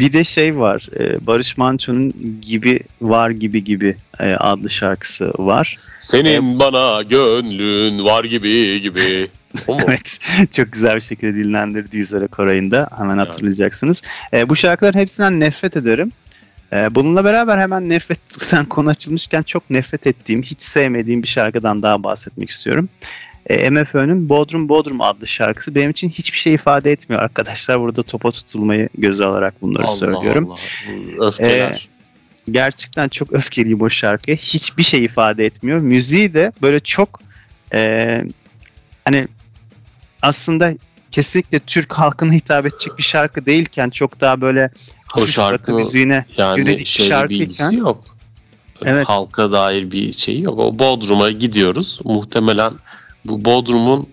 Bir 0.00 0.12
de 0.12 0.24
şey 0.24 0.58
var. 0.58 0.88
e, 1.00 1.26
Barış 1.26 1.56
Manço'nun 1.56 2.14
gibi 2.42 2.80
var 3.00 3.30
gibi 3.30 3.64
gibi 3.64 3.96
e, 4.20 4.34
adlı 4.34 4.70
şarkısı 4.70 5.32
var. 5.38 5.78
Senin 6.00 6.58
bana 6.58 7.02
gönlün 7.02 8.04
var 8.04 8.24
gibi 8.24 8.80
gibi. 8.80 9.28
Evet. 9.68 10.18
Çok 10.52 10.72
güzel 10.72 10.96
bir 10.96 11.00
şekilde 11.00 11.34
dinlendirdi 11.34 11.96
Yüzlere 11.96 12.26
Koray'ın 12.26 12.70
da. 12.70 12.90
Hemen 12.98 13.18
hatırlayacaksınız. 13.18 14.02
E, 14.32 14.48
bu 14.48 14.56
şarkıların 14.56 14.98
hepsinden 14.98 15.40
nefret 15.40 15.76
ederim. 15.76 16.12
Bununla 16.90 17.24
beraber 17.24 17.58
hemen 17.58 17.88
nefret, 17.88 18.18
sen 18.26 18.64
konu 18.64 18.88
açılmışken 18.88 19.42
çok 19.42 19.70
nefret 19.70 20.06
ettiğim, 20.06 20.42
hiç 20.42 20.62
sevmediğim 20.62 21.22
bir 21.22 21.28
şarkıdan 21.28 21.82
daha 21.82 22.02
bahsetmek 22.02 22.50
istiyorum. 22.50 22.88
E, 23.48 23.70
MFÖ'nün 23.70 24.28
Bodrum 24.28 24.68
Bodrum 24.68 25.00
adlı 25.00 25.26
şarkısı 25.26 25.74
benim 25.74 25.90
için 25.90 26.10
hiçbir 26.10 26.38
şey 26.38 26.54
ifade 26.54 26.92
etmiyor 26.92 27.22
arkadaşlar. 27.22 27.80
Burada 27.80 28.02
topa 28.02 28.30
tutulmayı 28.30 28.88
göze 28.98 29.24
alarak 29.24 29.62
bunları 29.62 29.84
Allah 29.84 29.96
söylüyorum. 29.96 30.50
Allah. 30.50 31.28
Öfkeler. 31.28 31.86
Gerçekten 32.50 33.08
çok 33.08 33.32
öfkeliyim 33.32 33.80
o 33.80 33.90
şarkıya. 33.90 34.36
Hiçbir 34.36 34.82
şey 34.82 35.04
ifade 35.04 35.46
etmiyor. 35.46 35.78
Müziği 35.78 36.34
de 36.34 36.52
böyle 36.62 36.80
çok 36.80 37.20
e, 37.72 38.24
hani 39.04 39.28
aslında 40.22 40.74
kesinlikle 41.10 41.58
Türk 41.58 41.92
halkına 41.92 42.32
hitap 42.32 42.66
edecek 42.66 42.98
bir 42.98 43.02
şarkı 43.02 43.46
değilken 43.46 43.90
çok 43.90 44.20
daha 44.20 44.40
böyle 44.40 44.70
o 45.16 45.26
şarkı 45.26 45.72
müziğine 45.72 46.24
yani 46.36 46.60
yönelik 46.60 46.80
bir 46.80 46.84
şey 46.84 47.08
şarkıyken- 47.08 47.76
yok. 47.76 48.04
Evet. 48.84 49.08
Halka 49.08 49.52
dair 49.52 49.90
bir 49.90 50.12
şey 50.12 50.40
yok. 50.40 50.58
O 50.58 50.78
Bodrum'a 50.78 51.30
gidiyoruz. 51.30 52.00
Muhtemelen 52.04 52.72
bu 53.24 53.44
Bodrum'un 53.44 54.08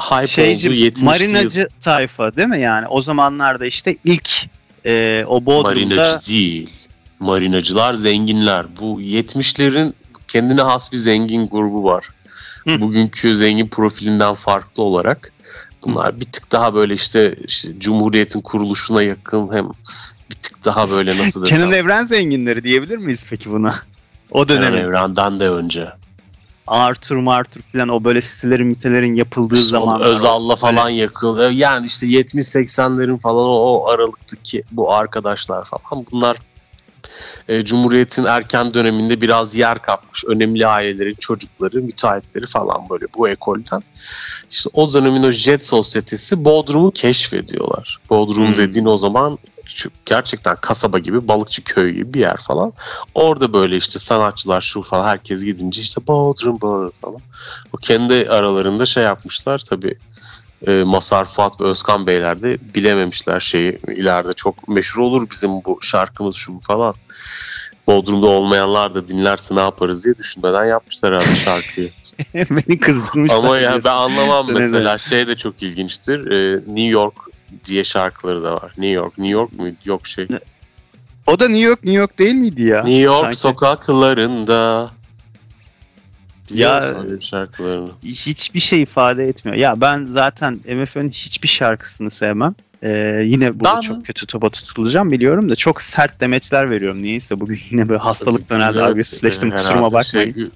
hype 0.00 0.26
şeyci 0.26 0.68
olduğu 0.68 0.76
70'li 0.76 1.04
marinacı 1.04 1.68
tayfa 1.80 2.36
değil 2.36 2.48
mi 2.48 2.60
yani 2.60 2.86
o 2.86 3.02
zamanlarda 3.02 3.66
işte 3.66 3.96
ilk 4.04 4.30
e, 4.86 5.24
o 5.28 5.46
Bodrum'da 5.46 5.94
Marinacı 5.94 6.26
değil. 6.28 6.70
Marinacılar 7.20 7.94
zenginler. 7.94 8.66
Bu 8.80 9.00
70'lerin 9.00 9.92
kendine 10.28 10.62
has 10.62 10.92
bir 10.92 10.96
zengin 10.96 11.48
grubu 11.48 11.84
var. 11.84 12.08
Hı. 12.68 12.80
Bugünkü 12.80 13.36
zengin 13.36 13.68
profilinden 13.68 14.34
farklı 14.34 14.82
olarak 14.82 15.32
bunlar 15.84 16.20
bir 16.20 16.24
tık 16.24 16.52
daha 16.52 16.74
böyle 16.74 16.94
işte, 16.94 17.36
işte 17.46 17.80
Cumhuriyet'in 17.80 18.40
kuruluşuna 18.40 19.02
yakın 19.02 19.52
hem 19.52 19.68
bir 20.30 20.34
tık 20.34 20.64
daha 20.64 20.90
böyle 20.90 21.18
nasıl 21.18 21.42
desem. 21.44 21.58
Kenan 21.58 21.72
Evren 21.72 22.04
zenginleri 22.04 22.64
diyebilir 22.64 22.96
miyiz 22.96 23.26
peki 23.30 23.50
buna? 23.50 23.74
O 24.30 24.46
Kenan 24.46 24.62
dönemin 24.62 24.78
Evren'den 24.78 25.40
de 25.40 25.48
önce. 25.48 25.88
Arthur 26.66 27.16
Martur 27.16 27.60
falan 27.72 27.88
o 27.88 28.04
böyle 28.04 28.22
sitelerin 28.22 28.66
mitelerin 28.66 29.14
yapıldığı 29.14 29.54
İşte 29.54 29.78
o 29.78 29.80
zaman 29.80 30.00
Özal'la 30.00 30.56
falan 30.56 30.88
yakın. 30.88 31.50
Yani 31.50 31.86
işte 31.86 32.06
70-80'lerin 32.06 33.20
falan 33.20 33.44
o, 33.46 33.54
o 33.54 33.88
aralıktaki 33.88 34.62
bu 34.70 34.92
arkadaşlar 34.92 35.64
falan 35.64 36.06
bunlar 36.12 36.36
e, 37.48 37.64
Cumhuriyet'in 37.64 38.24
erken 38.24 38.74
döneminde 38.74 39.20
biraz 39.20 39.54
yer 39.54 39.78
kapmış. 39.78 40.24
Önemli 40.24 40.66
ailelerin 40.66 41.16
çocukları, 41.20 41.82
müteahhitleri 41.82 42.46
falan 42.46 42.88
böyle 42.90 43.06
bu 43.16 43.28
ekolden. 43.28 43.82
İşte 44.50 44.70
o 44.72 44.92
dönemin 44.92 45.22
o 45.22 45.30
jet 45.30 45.62
sosyetesi 45.62 46.44
Bodrum'u 46.44 46.90
keşfediyorlar. 46.90 47.98
Bodrum 48.10 48.46
Hmm. 48.46 48.56
dediğin 48.56 48.86
o 48.86 48.98
zaman 48.98 49.38
gerçekten 50.06 50.56
kasaba 50.56 50.98
gibi, 50.98 51.28
balıkçı 51.28 51.64
köy 51.64 51.92
gibi 51.92 52.14
bir 52.14 52.20
yer 52.20 52.36
falan. 52.36 52.72
Orada 53.14 53.52
böyle 53.52 53.76
işte 53.76 53.98
sanatçılar 53.98 54.60
şu 54.60 54.82
falan 54.82 55.04
herkes 55.04 55.44
gidince 55.44 55.82
işte 55.82 56.06
Bodrum 56.06 56.60
Bodrum 56.60 56.92
falan. 57.00 57.20
O 57.72 57.76
kendi 57.76 58.30
aralarında 58.30 58.86
şey 58.86 59.02
yapmışlar 59.02 59.58
tabii 59.68 59.98
e, 60.66 60.70
Masar 60.84 61.24
Fuat 61.24 61.60
ve 61.60 61.64
Özkan 61.64 62.06
Beyler 62.06 62.42
de 62.42 62.58
bilememişler 62.74 63.40
şeyi 63.40 63.78
ileride 63.88 64.32
çok 64.32 64.68
meşhur 64.68 65.02
olur 65.02 65.30
bizim 65.30 65.50
bu 65.50 65.78
şarkımız 65.82 66.36
şu 66.36 66.60
falan. 66.60 66.94
Bodrum'da 67.86 68.26
olmayanlar 68.26 68.94
da 68.94 69.08
dinlerse 69.08 69.54
ne 69.56 69.60
yaparız 69.60 70.04
diye 70.04 70.14
düşünmeden 70.18 70.64
yapmışlar 70.64 71.14
herhalde 71.14 71.36
şarkıyı. 71.36 71.90
beni 72.34 72.80
kızdırmışlar. 72.80 73.38
Ama 73.38 73.58
yani 73.58 73.84
ben 73.84 73.92
anlamam 73.92 74.46
mesela 74.52 74.98
şey 74.98 75.26
de 75.26 75.36
çok 75.36 75.62
ilginçtir. 75.62 76.30
E, 76.30 76.56
New 76.56 76.88
York 76.88 77.14
diye 77.64 77.84
şarkıları 77.84 78.42
da 78.42 78.54
var. 78.54 78.72
New 78.78 78.86
York, 78.88 79.18
New 79.18 79.32
York 79.32 79.52
mu? 79.52 79.68
Yok 79.84 80.06
şey. 80.06 80.28
O 81.26 81.40
da 81.40 81.48
New 81.48 81.62
York 81.68 81.84
New 81.84 81.98
York 82.00 82.18
değil 82.18 82.34
miydi 82.34 82.62
ya? 82.62 82.82
New 82.82 83.00
York 83.00 83.22
Sanki 83.22 83.36
sokaklarında. 83.36 84.90
Biliyor 86.50 86.82
Ya- 86.82 86.88
musun 86.92 87.10
öyle 87.10 87.20
şarkılarını? 87.20 87.90
hiçbir 88.02 88.60
şey 88.60 88.82
ifade 88.82 89.28
etmiyor. 89.28 89.58
Ya 89.58 89.80
ben 89.80 90.06
zaten 90.06 90.60
MFÖ'nün 90.68 91.10
hiçbir 91.10 91.48
şarkısını 91.48 92.10
sevmem. 92.10 92.54
Ee, 92.82 93.22
yine 93.24 93.60
burada 93.60 93.76
Ben- 93.76 93.80
çok 93.80 94.06
kötü 94.06 94.26
topa 94.26 94.50
tutulacağım 94.50 95.10
biliyorum 95.10 95.50
da 95.50 95.56
çok 95.56 95.82
sert 95.82 96.20
demeçler 96.20 96.70
veriyorum. 96.70 97.02
Niyeyse 97.02 97.40
bugün 97.40 97.60
yine 97.70 97.88
böyle 97.88 97.98
hastalıktan 98.00 98.56
herhalde 98.56 98.78
Evet, 98.78 98.90
agresifleştim 98.90 99.52
e, 99.52 99.56
kusuruma 99.56 99.86
herhalde 99.88 99.94
bakmayın. 99.94 100.34
Şey, 100.34 100.46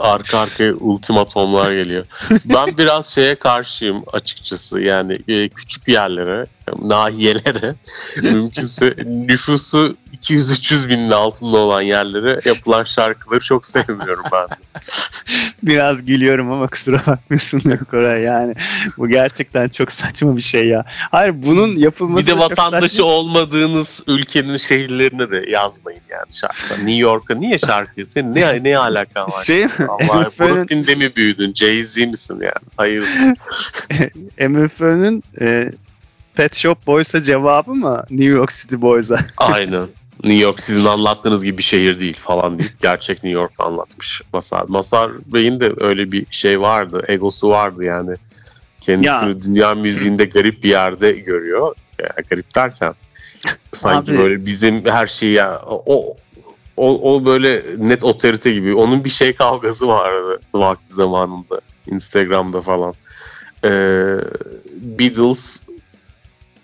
arka 0.00 0.38
arkaya 0.38 0.74
ultimatomlar 0.74 1.72
geliyor. 1.72 2.06
ben 2.44 2.78
biraz 2.78 3.06
şeye 3.06 3.34
karşıyım 3.34 4.02
açıkçası. 4.12 4.80
Yani 4.80 5.12
e, 5.28 5.48
küçük 5.48 5.88
yerlere, 5.88 6.46
nahiyelere, 6.82 7.74
mümkünse 8.22 8.94
nüfusu 9.06 9.96
200-300 10.20 10.88
binin 10.88 11.10
altında 11.10 11.56
olan 11.56 11.80
yerlere 11.80 12.40
yapılan 12.44 12.84
şarkıları 12.84 13.40
çok 13.40 13.66
sevmiyorum 13.66 14.24
ben. 14.32 14.48
Biraz 15.68 16.04
gülüyorum 16.06 16.52
ama 16.52 16.66
kusura 16.66 17.02
bakmıyorsun 17.06 17.60
Koray 17.90 18.22
yani. 18.22 18.54
Bu 18.98 19.08
gerçekten 19.08 19.68
çok 19.68 19.92
saçma 19.92 20.36
bir 20.36 20.40
şey 20.42 20.66
ya. 20.68 20.84
Hayır 20.88 21.34
bunun 21.46 21.76
yapılması 21.76 22.26
Bir 22.26 22.32
de 22.32 22.38
vatandaşı 22.38 22.88
saçma. 22.88 23.04
olmadığınız 23.06 24.00
ülkenin 24.06 24.56
şehirlerine 24.56 25.30
de 25.30 25.50
yazmayın 25.50 26.00
yani 26.10 26.32
şarkılar. 26.32 26.78
New 26.78 26.92
York'a 27.02 27.34
niye 27.34 27.58
şarkı? 27.58 28.06
Senin 28.06 28.34
ne, 28.34 28.64
ne 28.64 28.78
alakan 28.78 29.24
var? 29.26 29.42
Şey 29.44 29.64
mi? 29.64 29.70
Allah 29.88 30.30
Brooklyn'de 30.40 30.94
mi 30.94 31.16
büyüdün? 31.16 31.52
Jay-Z 31.52 32.06
misin 32.06 32.34
yani? 32.34 32.66
Hayır. 32.76 33.04
MFÖ'nün 34.48 35.22
e, 35.40 35.70
Pet 36.34 36.56
Shop 36.56 36.86
Boys'a 36.86 37.22
cevabı 37.22 37.74
mı 37.74 38.04
New 38.10 38.24
York 38.28 38.50
City 38.50 38.74
Boys'a? 38.78 39.18
Aynen. 39.36 39.86
New 40.24 40.42
York 40.42 40.60
sizin 40.60 40.84
anlattığınız 40.84 41.44
gibi 41.44 41.58
bir 41.58 41.62
şehir 41.62 42.00
değil 42.00 42.16
falan 42.20 42.58
deyip 42.58 42.80
gerçek 42.80 43.24
New 43.24 43.40
York 43.40 43.52
anlatmış 43.58 44.22
Masar. 44.32 44.64
Masar 44.68 45.12
Bey'in 45.26 45.60
de 45.60 45.72
öyle 45.80 46.12
bir 46.12 46.26
şey 46.30 46.60
vardı. 46.60 47.04
Egosu 47.08 47.48
vardı 47.48 47.84
yani. 47.84 48.14
Kendisini 48.80 49.28
Ya. 49.28 49.42
dünya 49.42 49.74
müziğinde 49.74 50.24
garip 50.24 50.62
bir 50.62 50.68
yerde 50.68 51.12
görüyor. 51.12 51.74
Yani 51.98 52.26
garip 52.30 52.54
derken 52.54 52.94
sanki 53.72 54.10
Abi. 54.10 54.18
böyle 54.18 54.46
bizim 54.46 54.84
her 54.84 55.06
şeyi 55.06 55.32
ya 55.32 55.62
o 55.66 56.16
o, 56.76 57.14
o 57.14 57.24
böyle 57.24 57.62
net 57.78 58.04
otorite 58.04 58.52
gibi. 58.52 58.74
Onun 58.74 59.04
bir 59.04 59.10
şey 59.10 59.32
kavgası 59.32 59.88
vardı 59.88 60.40
vakti 60.54 60.92
zamanında. 60.94 61.60
Instagram'da 61.86 62.60
falan. 62.60 62.94
Ee, 63.64 64.16
Beatles 64.82 65.60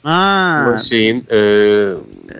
Ha, 0.05 0.77
şeyin 0.89 1.25
e, 1.33 1.39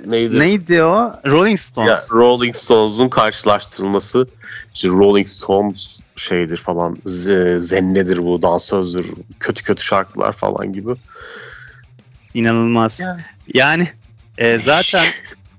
neydi? 0.07 0.39
neydi 0.39 0.83
o? 0.83 1.13
Rolling 1.27 1.61
Stones. 1.61 1.89
Ya, 1.89 2.01
Rolling 2.13 2.57
Stones'un 2.57 3.09
karşılaştırılması 3.09 4.27
işte 4.75 4.89
Rolling 4.89 5.29
Stones 5.29 6.01
şeydir 6.17 6.57
falan 6.57 6.95
z- 7.07 7.59
zennedir 7.59 8.19
bu 8.19 8.43
dansözdür 8.43 9.07
kötü 9.41 9.63
kötü 9.63 9.83
şarkılar 9.85 10.33
falan 10.33 10.73
gibi. 10.73 10.91
İnanılmaz. 12.35 13.01
Ya. 13.01 13.17
Yani 13.55 13.89
e, 14.39 14.59
zaten 14.59 15.05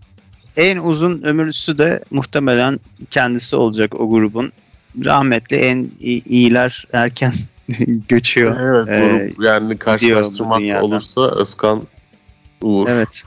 en 0.57 0.77
uzun 0.77 1.21
ömürlüsü 1.21 1.77
de 1.77 2.03
muhtemelen 2.11 2.79
kendisi 3.11 3.55
olacak 3.55 3.99
o 3.99 4.09
grubun. 4.09 4.51
Rahmetli 5.05 5.57
en 5.57 5.91
iyi- 5.99 6.23
iyiler 6.25 6.87
erken 6.93 7.33
göçüyor. 8.09 8.59
Evet 8.59 8.89
Ee, 8.89 9.27
grup 9.29 9.43
yani 9.45 9.77
karşılaştırmak 9.77 10.83
olursa 10.83 11.31
Özkan 11.35 11.81
Uğur. 12.61 12.87
Evet. 12.89 13.23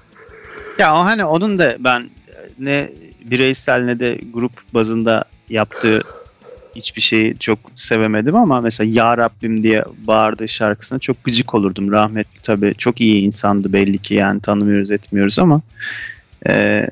Ya 0.78 0.94
o 0.94 0.99
hani 0.99 1.25
onun 1.25 1.58
da 1.58 1.76
ben 1.78 2.11
ne 2.58 2.90
bireysel 3.25 3.85
ne 3.85 4.00
de 4.00 4.18
grup 4.32 4.75
bazında 4.75 5.25
yaptığı 5.49 6.02
hiçbir 6.76 7.00
şeyi 7.00 7.38
çok 7.38 7.58
sevemedim 7.75 8.37
ama 8.37 8.61
mesela 8.61 8.90
Ya 8.92 9.18
Rabbim 9.18 9.62
diye 9.62 9.85
bağırdığı 10.06 10.49
şarkısına 10.49 10.99
çok 10.99 11.25
gıcık 11.25 11.54
olurdum. 11.54 11.92
Rahmetli 11.92 12.40
tabii 12.42 12.75
çok 12.78 13.00
iyi 13.00 13.23
insandı 13.23 13.73
belli 13.73 13.99
ki 13.99 14.14
yani 14.14 14.40
tanımıyoruz 14.40 14.90
etmiyoruz 14.90 15.38
ama 15.38 15.61
e, 16.49 16.87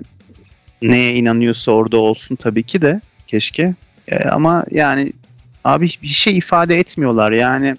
neye 0.83 1.15
inanıyorsa 1.15 1.73
orada 1.73 1.97
olsun 1.97 2.37
tabii 2.37 2.63
ki 2.63 2.83
de 2.83 3.01
keşke. 3.27 3.75
E, 4.09 4.17
ama 4.25 4.65
yani 4.71 5.13
abi 5.65 5.89
bir 6.03 6.09
şey 6.09 6.39
ifade 6.39 6.79
etmiyorlar 6.79 7.33
yani 7.33 7.77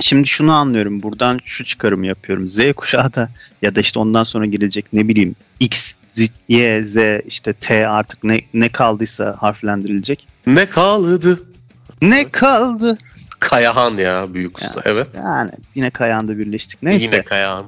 Şimdi 0.00 0.28
şunu 0.28 0.52
anlıyorum. 0.52 1.02
Buradan 1.02 1.40
şu 1.44 1.64
çıkarımı 1.64 2.06
yapıyorum. 2.06 2.48
Z 2.48 2.72
kuşağı 2.76 3.14
da 3.14 3.28
ya 3.62 3.74
da 3.74 3.80
işte 3.80 3.98
ondan 3.98 4.24
sonra 4.24 4.46
gelecek 4.46 4.92
ne 4.92 5.08
bileyim 5.08 5.36
X, 5.60 5.94
Z, 6.12 6.28
Y, 6.48 6.86
Z 6.86 6.96
işte 7.26 7.52
T 7.52 7.88
artık 7.88 8.24
ne 8.24 8.40
ne 8.54 8.68
kaldıysa 8.68 9.36
harflendirilecek. 9.38 10.26
Ne 10.46 10.68
kaldı? 10.68 11.40
Ne 12.02 12.28
kaldı? 12.28 12.98
Kayahan 13.38 13.96
ya 13.96 14.34
büyük 14.34 14.58
usta. 14.58 14.68
işte 14.68 14.80
evet. 14.84 15.08
Yani 15.16 15.50
yine 15.74 15.90
Kayahan'da 15.90 16.38
birleştik. 16.38 16.82
Neyse. 16.82 17.04
Yine 17.04 17.22
Kayahan. 17.22 17.66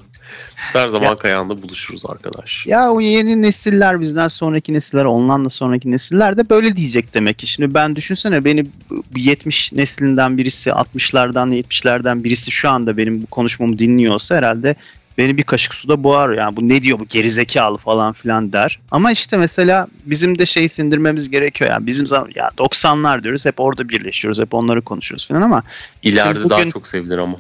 Biz 0.67 0.75
her 0.75 0.89
zaman 0.89 1.07
Ya- 1.07 1.17
Kayahan'da 1.17 1.63
buluşuruz 1.63 2.03
arkadaş. 2.07 2.67
Ya 2.67 2.93
o 2.93 3.01
yeni 3.01 3.43
nesiller 3.43 4.01
bizden 4.01 4.29
sonraki 4.29 4.73
nesiller, 4.75 5.05
ondan 5.05 5.45
da 5.45 5.51
sonraki 5.51 5.91
nesiller 5.91 6.37
de 6.37 6.51
böyle 6.51 6.77
diyecek 6.77 7.15
demek 7.15 7.39
ki. 7.39 7.47
Şimdi 7.47 7.75
ben 7.75 7.97
düşünsene 7.97 8.45
beni 8.45 8.67
bu 8.91 9.19
70 9.19 9.73
neslinden 9.73 10.39
birisi, 10.39 10.71
60'lardan 10.71 11.55
70'lerden 11.55 12.25
birisi 12.25 12.51
şu 12.51 12.71
anda 12.71 12.97
benim 12.97 13.23
bu 13.23 13.27
konuşmamı 13.27 13.79
dinliyorsa 13.79 14.37
herhalde 14.37 14.75
beni 15.19 15.37
bir 15.37 15.43
kaşık 15.43 15.75
suda 15.75 16.05
boğar 16.05 16.33
yani 16.39 16.57
bu 16.57 16.69
ne 16.69 16.83
diyor 16.83 16.99
bu 16.99 17.05
gerizekalı 17.07 17.79
falan 17.79 18.13
filan 18.13 18.53
der. 18.53 18.81
Ama 18.91 19.13
işte 19.13 19.37
mesela 19.37 19.87
bizim 20.05 20.39
de 20.39 20.47
şey 20.47 20.69
sindirmemiz 20.69 21.31
gerekiyor 21.31 21.71
yani 21.71 21.87
bizim 21.87 22.07
zaman 22.07 22.31
ya 22.35 22.51
90'lar 22.59 23.23
diyoruz 23.25 23.47
hep 23.47 23.61
orada 23.61 23.89
birleşiyoruz 23.89 24.41
hep 24.41 24.55
onları 24.55 24.83
konuşuyoruz 24.83 25.29
falan 25.29 25.43
ama 25.43 25.63
İleride 26.03 26.39
Şimdi 26.39 26.51
daha 26.51 26.59
bugün- 26.59 26.71
çok 26.71 26.87
sevilir 26.87 27.19
ama. 27.19 27.37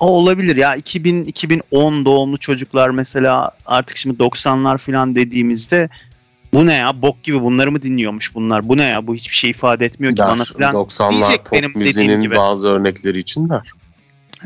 O 0.00 0.06
olabilir 0.06 0.56
ya 0.56 0.76
2000 0.76 1.24
2010 1.24 2.04
doğumlu 2.04 2.38
çocuklar 2.38 2.90
mesela 2.90 3.50
artık 3.66 3.96
şimdi 3.96 4.16
90'lar 4.22 4.78
falan 4.78 5.14
dediğimizde 5.14 5.88
bu 6.52 6.66
ne 6.66 6.74
ya 6.74 7.02
bok 7.02 7.22
gibi 7.22 7.42
bunları 7.42 7.72
mı 7.72 7.82
dinliyormuş 7.82 8.34
bunlar 8.34 8.68
bu 8.68 8.76
ne 8.76 8.84
ya 8.84 9.06
bu 9.06 9.14
hiçbir 9.14 9.34
şey 9.34 9.50
ifade 9.50 9.84
etmiyor 9.84 10.12
ki 10.12 10.18
Der, 10.18 10.28
bana 10.28 10.44
falan 10.44 10.74
90'lar 10.74 11.10
diyecek 11.12 11.44
pop 11.44 11.52
benim 11.52 11.72
müziğinin 11.74 12.22
gibi. 12.22 12.36
bazı 12.36 12.68
örnekleri 12.68 13.18
için 13.18 13.48
der. 13.50 13.70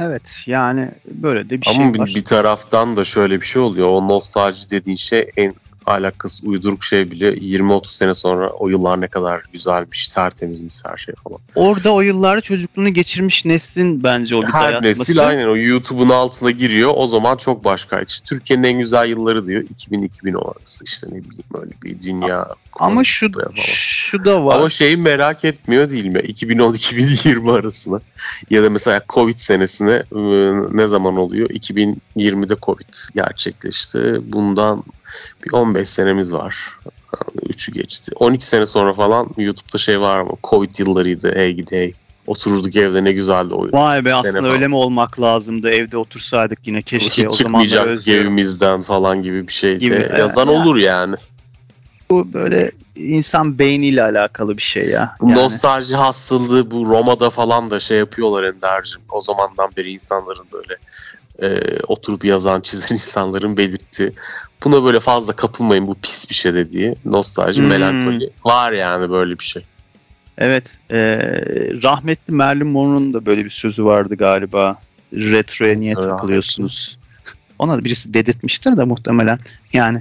Evet 0.01 0.43
yani 0.47 0.89
böyle 1.11 1.51
de 1.51 1.61
bir 1.61 1.67
Ama 1.71 1.93
şey 1.93 2.01
var. 2.01 2.07
bir 2.15 2.25
taraftan 2.25 2.97
da 2.97 3.05
şöyle 3.05 3.41
bir 3.41 3.47
şey 3.47 3.63
oluyor. 3.63 3.89
O 3.89 4.09
nostalji 4.09 4.71
dediğin 4.71 4.97
şey 4.97 5.31
en 5.37 5.55
alakası 5.89 6.47
uyduruk 6.47 6.85
şey 6.85 7.11
bile 7.11 7.29
20-30 7.29 7.87
sene 7.87 8.15
sonra 8.15 8.51
o 8.51 8.69
yıllar 8.69 9.01
ne 9.01 9.09
kadar 9.09 9.43
güzelmiş, 9.53 10.09
tertemizmiş 10.09 10.75
her 10.85 10.97
şey 10.97 11.15
falan. 11.25 11.39
Orada 11.55 11.93
o 11.93 12.01
yıllarda 12.01 12.41
çocukluğunu 12.41 12.95
geçirmiş 12.95 13.45
neslin 13.45 14.03
bence 14.03 14.37
o 14.37 14.43
bir 14.43 14.47
Her 14.47 14.63
dayatması. 14.63 15.01
nesil 15.01 15.27
aynen 15.27 15.49
o 15.49 15.57
YouTube'un 15.57 16.09
altına 16.09 16.51
giriyor. 16.51 16.93
O 16.97 17.07
zaman 17.07 17.37
çok 17.37 17.65
başka. 17.65 18.01
İşte 18.01 18.25
Türkiye'nin 18.29 18.65
en 18.65 18.79
güzel 18.79 19.09
yılları 19.09 19.45
diyor. 19.45 19.63
2000-2010 19.63 20.51
arası 20.51 20.85
işte 20.85 21.07
ne 21.07 21.25
bileyim 21.25 21.45
öyle 21.55 21.73
bir 21.83 22.03
dünya. 22.03 22.47
Ama 22.81 23.05
şu 23.05 23.33
Falan. 23.33 23.53
şu 23.57 24.25
da 24.25 24.45
var. 24.45 24.57
Ama 24.57 24.71
şeyi 24.71 24.97
merak 24.97 25.45
etmiyor 25.45 25.91
değil 25.91 26.07
mi? 26.07 26.19
2010-2020 26.19 27.59
arasına 27.59 28.01
ya 28.51 28.63
da 28.63 28.71
mesela 28.71 29.03
Covid 29.09 29.39
senesine 29.39 30.03
e, 30.13 30.21
ne 30.77 30.87
zaman 30.87 31.17
oluyor? 31.17 31.49
2020'de 31.51 32.57
Covid 32.63 32.95
gerçekleşti. 33.15 34.21
Bundan 34.23 34.85
bir 35.47 35.53
15 35.53 35.89
senemiz 35.89 36.33
var. 36.33 36.57
3'ü 37.47 37.73
geçti. 37.73 38.13
12 38.17 38.47
sene 38.47 38.67
sonra 38.67 38.93
falan 38.93 39.29
YouTube'da 39.37 39.79
şey 39.79 40.01
var 40.01 40.19
ama 40.19 40.31
Covid 40.45 40.71
yıllarıydı. 40.79 41.35
Ey 41.35 41.53
gidi 41.53 41.75
ey. 41.75 41.95
Otururduk 42.27 42.77
evde 42.77 43.05
ne 43.05 43.13
güzeldi 43.13 43.55
oyun. 43.55 43.73
Vay 43.73 44.05
be 44.05 44.15
aslında 44.15 44.41
falan. 44.41 44.51
öyle 44.53 44.69
mi 44.69 44.75
olmak 44.75 45.21
lazımdı? 45.21 45.71
Evde 45.71 45.97
otursaydık 45.97 46.67
yine 46.67 46.83
keşke 46.83 47.23
Hiç 47.23 47.27
o 47.27 47.31
çıkmayacaktık 47.31 47.93
özlüyorum. 47.93 48.27
evimizden 48.27 48.83
falan 48.83 49.23
gibi 49.23 49.49
bir 49.49 49.53
şey 49.53 49.77
Gibi, 49.77 50.07
yazan 50.19 50.47
yani. 50.47 50.63
olur 50.63 50.77
yani. 50.77 51.17
Bu 52.11 52.33
böyle 52.33 52.71
insan 52.97 53.59
beyniyle 53.59 54.03
alakalı 54.03 54.57
bir 54.57 54.63
şey 54.63 54.89
ya. 54.89 55.17
Yani. 55.23 55.35
nostalji 55.35 55.97
hastalığı 55.97 56.71
bu 56.71 56.87
Roma'da 56.87 57.31
falan 57.31 57.71
da 57.71 57.81
şey 57.81 57.99
yapıyorlar 57.99 58.45
Ender'cim. 58.45 59.01
O 59.11 59.21
zamandan 59.21 59.71
beri 59.77 59.93
insanların 59.93 60.47
böyle 60.53 60.75
e, 61.43 61.79
oturup 61.87 62.25
yazan 62.25 62.61
çizen 62.69 62.95
insanların 62.95 63.57
belirttiği. 63.57 64.13
Buna 64.65 64.85
böyle 64.85 65.01
fazla 65.01 65.33
kapılmayın 65.33 65.87
bu 65.87 65.95
pis 65.95 66.31
bir 66.31 66.35
şey 66.35 66.55
dediği 66.55 66.95
nostalji, 67.05 67.61
Hmm. 67.63 67.69
melankoli 67.69 68.31
var 68.45 68.73
yani 68.73 69.11
böyle 69.11 69.39
bir 69.39 69.45
şey. 69.45 69.63
Evet. 70.39 70.79
e, 70.91 70.97
rahmetli 71.83 72.35
Marilyn 72.35 72.67
Monroe'nun 72.67 73.15
da 73.15 73.27
böyle 73.27 73.45
bir 73.45 73.51
sözü 73.51 73.85
vardı 73.85 74.17
galiba. 74.17 74.79
Retroya 75.15 75.75
niye 75.79 75.93
Rahmetli. 75.95 76.11
takılıyorsunuz? 76.11 76.99
Ona 77.59 77.77
da 77.79 77.85
birisi 77.85 78.15
dedirtmiştir 78.15 78.77
de 78.77 78.85
muhtemelen. 78.85 79.39
Yani 79.73 80.01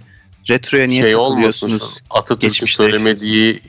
retroya 0.49 0.87
niye 0.87 1.01
şey 1.01 1.15
olmasın 1.15 1.29
takılıyorsunuz? 1.35 1.97
Atatürk'ün 2.09 2.47
Geçmişte 2.49 2.83
söylemediği 2.83 3.61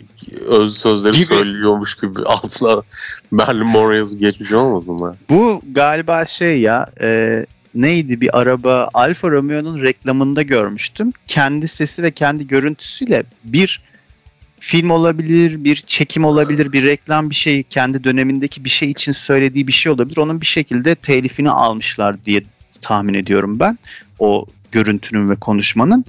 öz 0.47 0.77
sözleri 0.79 1.15
Gibi. 1.17 1.27
söylüyormuş 1.27 1.95
gibi 1.95 2.23
altına 2.25 2.83
Marilyn 3.31 3.67
Monroe 3.67 3.97
yazıp 3.97 4.21
geçmiş 4.21 4.53
olmasın 4.53 4.99
lan? 4.99 5.17
Bu 5.31 5.63
galiba 5.73 6.25
şey 6.25 6.61
ya 6.61 6.87
e, 7.01 7.47
neydi 7.75 8.21
bir 8.21 8.39
araba 8.39 8.89
Alfa 8.95 9.31
Romeo'nun 9.31 9.83
reklamında 9.83 10.43
görmüştüm. 10.43 11.13
Kendi 11.27 11.69
sesi 11.69 12.03
ve 12.03 12.11
kendi 12.11 12.47
görüntüsüyle 12.47 13.23
bir 13.45 13.83
film 14.61 14.91
olabilir, 14.91 15.65
bir 15.65 15.77
çekim 15.77 16.25
olabilir, 16.25 16.73
bir 16.73 16.83
reklam 16.83 17.31
bir 17.31 17.35
şey 17.35 17.63
kendi 17.63 18.05
dönemindeki 18.05 18.65
bir 18.65 18.71
şey 18.71 18.91
için 18.91 19.13
söylediği 19.13 19.67
bir 19.67 19.73
şey 19.73 19.93
olabilir. 19.93 20.17
Onun 20.17 20.41
bir 20.41 20.47
şekilde 20.47 20.95
telifini 20.95 21.51
almışlar 21.51 22.25
diye 22.25 22.43
tahmin 22.81 23.15
ediyorum 23.15 23.61
ben. 23.61 23.79
O 24.19 24.47
görüntünün 24.73 25.31
ve 25.31 25.37
konuşmanın. 25.37 26.05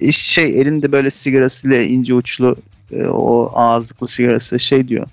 E, 0.00 0.12
Şey 0.12 0.60
elinde 0.60 0.92
böyle 0.92 1.10
sigarasıyla 1.10 1.82
ince 1.82 2.14
uçlu 2.14 2.56
e, 2.92 3.04
o 3.04 3.50
ağızlıklı 3.54 4.08
sigarası 4.08 4.60
şey 4.60 4.88
diyor 4.88 5.06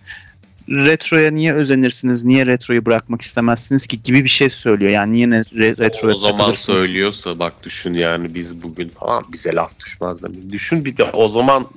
retroya 0.70 1.32
niye 1.32 1.54
özenirsiniz? 1.54 2.24
Niye 2.24 2.46
retroyu 2.46 2.86
bırakmak 2.86 3.22
istemezsiniz 3.22 3.88
ki 3.88 4.04
gibi 4.04 4.24
bir 4.24 4.30
şey 4.30 4.50
söylüyor. 4.50 4.92
Yani 4.92 5.14
niye 5.14 5.28
re- 5.28 5.78
retroya 5.78 6.16
o 6.16 6.18
zaman 6.18 6.52
söylüyorsa 6.52 7.40
bak 7.40 7.54
düşün 7.64 7.94
yani 7.94 8.34
biz 8.34 8.64
bugün 8.64 8.90
falan 8.90 9.26
bize 9.34 9.56
laf 9.56 9.80
düşmez 9.80 10.24
demin. 10.24 10.52
Düşün 10.52 10.86
bir 10.86 10.98
de 10.98 11.04
o 11.04 11.28
zaman 11.28 11.68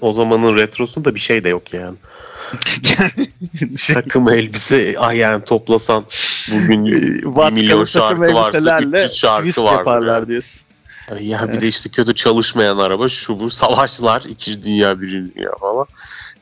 o 0.00 0.12
zamanın 0.12 0.56
retrosunda 0.56 1.14
bir 1.14 1.20
şey 1.20 1.44
de 1.44 1.48
yok 1.48 1.74
yani. 1.74 1.96
şey, 3.78 3.94
Takım 3.94 4.28
elbise 4.28 4.94
ay 4.98 5.16
yani 5.16 5.44
toplasan 5.44 6.04
bugün 6.52 6.84
vatkalı 7.36 7.52
milyon 7.52 7.84
şarkı 7.84 8.20
varsa 8.20 8.58
elbiselerle 8.58 9.04
300 9.04 9.14
şarkı 9.14 9.60
yaparlar 9.60 10.18
yani. 10.18 10.28
diyorsun. 10.28 10.62
ya 11.20 11.52
bir 11.52 11.60
de 11.60 11.68
işte 11.68 11.90
kötü 11.90 12.14
çalışmayan 12.14 12.78
araba 12.78 13.08
şu 13.08 13.40
bu 13.40 13.50
savaşlar 13.50 14.22
ikinci 14.28 14.62
dünya 14.62 15.00
birinci 15.00 15.34
dünya 15.34 15.52
falan 15.60 15.86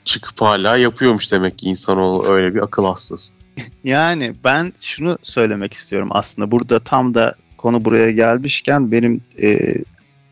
çıkıp 0.04 0.40
hala 0.40 0.76
yapıyormuş 0.76 1.32
demek 1.32 1.58
ki 1.58 1.66
insanoğlu 1.66 2.26
öyle 2.26 2.54
bir 2.54 2.62
akıl 2.62 2.84
hastası. 2.84 3.34
Yani 3.84 4.32
ben 4.44 4.72
şunu 4.80 5.18
söylemek 5.22 5.72
istiyorum 5.72 6.08
aslında. 6.10 6.50
Burada 6.50 6.80
tam 6.80 7.14
da 7.14 7.34
konu 7.56 7.84
buraya 7.84 8.10
gelmişken 8.10 8.92
benim 8.92 9.20
e, 9.42 9.74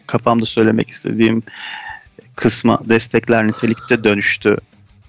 kafamda 0.07 0.47
söylemek 0.47 0.89
istediğim 0.89 1.43
kısma 2.37 2.81
destekler 2.85 3.47
nitelikte 3.47 4.05
dönüştü 4.05 4.57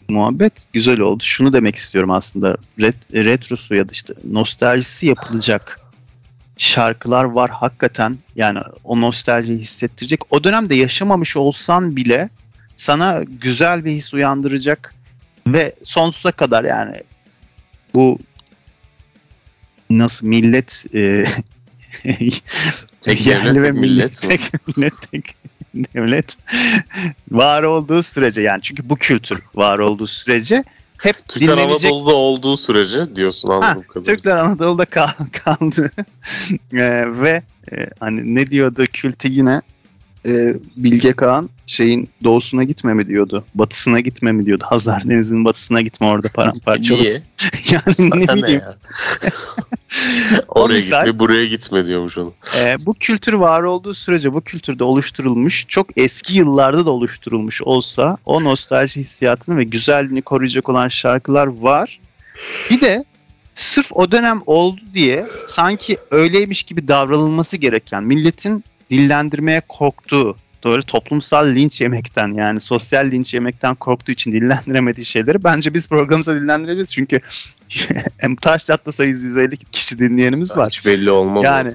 muhabbet. 0.09 0.53
Güzel 0.73 0.99
oldu. 0.99 1.23
Şunu 1.23 1.53
demek 1.53 1.75
istiyorum 1.75 2.11
aslında. 2.11 2.57
Ret- 2.79 3.25
retrosu 3.25 3.75
ya 3.75 3.87
da 3.87 3.91
işte 3.91 4.13
nostaljisi 4.31 5.07
yapılacak 5.07 5.79
şarkılar 6.57 7.23
var 7.23 7.49
hakikaten. 7.49 8.17
Yani 8.35 8.59
o 8.83 9.01
nostaljiyi 9.01 9.59
hissettirecek. 9.59 10.33
O 10.33 10.43
dönemde 10.43 10.75
yaşamamış 10.75 11.37
olsan 11.37 11.95
bile 11.95 12.29
sana 12.79 13.23
güzel 13.41 13.85
bir 13.85 13.91
his 13.91 14.13
uyandıracak 14.13 14.95
ve 15.47 15.75
sonsuza 15.83 16.31
kadar 16.31 16.63
yani 16.63 16.95
bu 17.93 18.19
nasıl 19.89 20.27
millet 20.27 20.85
e, 20.93 21.25
Tek 23.01 23.27
yerli 23.27 23.45
devlet, 23.45 23.61
ve 23.61 23.71
millet 23.71 24.23
mi? 24.23 24.29
tek 24.29 24.67
millet 24.67 24.93
tek 25.11 25.35
devlet 25.75 26.37
var 27.31 27.63
olduğu 27.63 28.03
sürece 28.03 28.41
yani 28.41 28.61
çünkü 28.61 28.89
bu 28.89 28.95
kültür 28.95 29.39
var 29.55 29.79
olduğu 29.79 30.07
sürece 30.07 30.63
hep 30.97 31.27
Türkler 31.27 31.57
dinlenecek 31.57 31.91
Anadolu'da 31.91 32.15
olduğu 32.15 32.57
sürece 32.57 33.15
diyorsun 33.15 33.49
anladığım 33.49 33.83
kadarıyla. 33.83 34.15
Türkler 34.15 34.35
Anadolu'da 34.35 34.85
kal- 34.85 35.13
kaldı 35.43 35.91
E, 36.73 37.03
ve 37.21 37.43
e, 37.71 37.75
hani 37.99 38.35
ne 38.35 38.47
diyordu 38.47 38.85
kültü 38.93 39.27
yine 39.27 39.61
e, 40.29 40.57
Bilge 40.75 41.13
Kağan 41.13 41.49
şeyin 41.65 42.09
doğusuna 42.23 42.63
gitme 42.63 42.93
mi 42.93 43.07
diyordu 43.07 43.45
batısına 43.55 43.99
gitme 43.99 44.31
mi 44.31 44.45
diyordu 44.45 44.63
Hazar 44.67 45.09
Denizi'nin 45.09 45.45
batısına 45.45 45.81
gitme 45.81 46.07
orada 46.07 46.27
paramparça 46.33 46.93
olursun. 46.93 47.25
yani 47.71 47.83
ne 47.87 47.93
Sana 47.93 48.15
ne 48.15 48.27
bileyim 48.27 48.61
ya? 48.61 48.75
Oraya 50.47 50.79
misal- 50.79 51.05
gitme 51.05 51.19
buraya 51.19 51.45
gitme 51.45 51.85
diyormuş 51.85 52.17
onu. 52.17 52.33
E, 52.59 52.85
bu 52.85 52.93
kültür 52.93 53.33
var 53.33 53.63
olduğu 53.63 53.93
sürece 53.93 54.33
bu 54.33 54.41
kültürde 54.41 54.83
oluşturulmuş 54.83 55.65
çok 55.67 55.97
eski 55.97 56.33
yıllarda 56.33 56.85
da 56.85 56.91
oluşturulmuş 56.91 57.61
olsa 57.61 58.17
o 58.25 58.43
nostalji 58.43 58.99
hissiyatını 58.99 59.57
ve 59.57 59.63
güzelliğini 59.63 60.21
koruyacak 60.21 60.69
olan 60.69 60.87
şarkılar 60.87 61.47
var. 61.47 61.99
Bir 62.69 62.81
de 62.81 63.05
sırf 63.55 63.87
o 63.91 64.11
dönem 64.11 64.41
oldu 64.45 64.81
diye 64.93 65.27
sanki 65.45 65.97
öyleymiş 66.11 66.63
gibi 66.63 66.87
davranılması 66.87 67.57
gereken 67.57 68.03
milletin 68.03 68.63
dillendirmeye 68.89 69.61
korktuğu 69.67 70.37
doğru 70.63 70.83
toplumsal 70.83 71.47
linç 71.47 71.81
yemekten 71.81 72.33
yani 72.33 72.61
sosyal 72.61 73.11
linç 73.11 73.33
yemekten 73.33 73.75
korktuğu 73.75 74.11
için 74.11 74.31
dillendiremediği 74.31 75.05
şeyleri 75.05 75.43
bence 75.43 75.73
biz 75.73 75.89
programımıza 75.89 76.35
dillendirebiliriz 76.35 76.93
çünkü 76.93 77.19
taş 78.41 78.65
çatlasa 78.65 79.05
150 79.05 79.57
kişi 79.57 79.99
dinleyenimiz 79.99 80.57
var. 80.57 80.69
Hiç 80.69 80.85
belli 80.85 81.11
olmaz. 81.11 81.43
Yani 81.43 81.73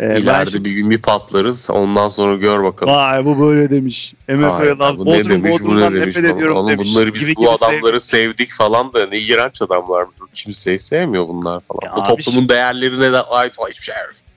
e, 0.00 0.08
ben 0.08 0.16
İleride 0.16 0.50
şimdi- 0.50 0.64
bir 0.64 0.70
gün 0.70 0.90
bir 0.90 1.02
patlarız 1.02 1.70
ondan 1.70 2.08
sonra 2.08 2.34
gör 2.36 2.64
bakalım. 2.64 2.94
Vay 2.94 3.24
bu 3.24 3.40
böyle 3.40 3.70
demiş. 3.70 4.14
Bu 4.28 4.32
ne 4.32 4.42
Bodrum 5.06 5.30
demiş, 5.30 5.52
Bodrum'dan 5.52 5.94
nefret 5.94 6.24
ediyorum 6.24 6.56
Oğlum 6.56 6.68
demiş. 6.68 6.90
bunları 6.90 7.14
biz 7.14 7.20
Gibi 7.26 7.36
bu 7.36 7.40
gibi 7.40 7.50
adamları 7.50 8.00
sevdik 8.00 8.52
falan 8.52 8.92
da 8.92 9.06
ne 9.06 9.18
iğrenç 9.18 9.62
adamlarmış. 9.62 10.16
Kimseyi 10.32 10.78
sevmiyor 10.78 11.28
bunlar 11.28 11.60
falan. 11.60 11.80
Ya 11.84 11.96
bu 11.96 12.02
toplumun 12.02 12.48
değerlerine 12.48 13.12
de 13.12 13.20
ait 13.20 13.56
hiçbir 13.70 13.84
şey. 13.84 13.94
yok. 13.96 14.29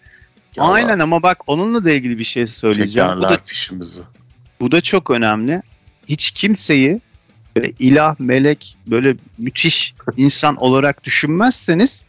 Aynen 0.58 1.00
ama 1.00 1.24
bak 1.24 1.42
onunla 1.48 1.86
da 1.86 1.92
ilgili 1.92 2.20
bir 2.20 2.24
şey 2.24 2.48
söyleyeceğim. 2.48 3.10
Bu 3.10 3.12
da, 3.12 3.16
Çekerler 3.22 3.40
fişimizi. 3.46 4.02
bu 4.60 4.72
da 4.72 4.82
çok 4.82 5.10
önemli. 5.10 5.62
Hiç 6.10 6.32
kimseyi 6.32 7.02
böyle 7.56 7.72
ilah, 7.80 8.16
melek, 8.20 8.78
böyle 8.88 9.16
müthiş 9.38 9.94
insan 10.18 10.56
olarak 10.56 11.04
düşünmezseniz 11.04 12.06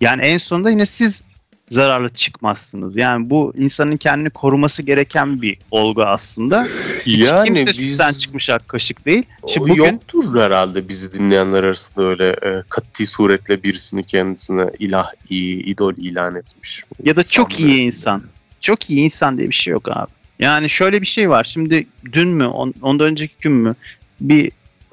yani 0.00 0.22
en 0.22 0.38
sonunda 0.38 0.70
yine 0.70 0.86
siz 0.86 1.22
zararlı 1.68 2.08
çıkmazsınız. 2.08 2.96
Yani 2.96 3.30
bu 3.30 3.52
insanın 3.56 3.96
kendini 3.96 4.30
koruması 4.30 4.82
gereken 4.82 5.42
bir 5.42 5.58
olgu 5.70 6.02
aslında. 6.02 6.68
Hiç 7.06 7.24
yani 7.24 7.44
kimse 7.46 7.66
biz 7.66 7.90
sütten 7.90 8.12
çıkmış 8.12 8.50
ak 8.50 8.68
kaşık 8.68 9.06
değil. 9.06 9.22
Şimdi 9.48 9.70
bugün 9.70 9.84
yoktur 9.84 10.40
herhalde 10.40 10.88
bizi 10.88 11.12
dinleyenler 11.12 11.62
arasında 11.64 12.06
öyle 12.06 12.28
e, 12.28 12.62
kat'i 12.68 13.06
suretle 13.06 13.62
birisini 13.62 14.02
kendisine 14.02 14.66
ilah, 14.78 15.10
i- 15.30 15.60
idol 15.70 15.94
ilan 15.96 16.34
etmiş. 16.36 16.84
ya 17.04 17.16
da 17.16 17.24
çok 17.24 17.60
iyi 17.60 17.78
insan. 17.80 18.22
Çok 18.60 18.90
iyi 18.90 19.00
insan 19.00 19.38
diye 19.38 19.48
bir 19.48 19.54
şey 19.54 19.72
yok 19.72 19.88
abi. 19.88 20.10
Yani 20.38 20.70
şöyle 20.70 21.00
bir 21.00 21.06
şey 21.06 21.30
var. 21.30 21.44
Şimdi 21.44 21.86
dün 22.12 22.28
mü, 22.28 22.46
on, 22.46 22.74
ondan 22.82 23.06
önceki 23.06 23.34
gün 23.40 23.52
mü 23.52 23.74
bir 24.20 24.52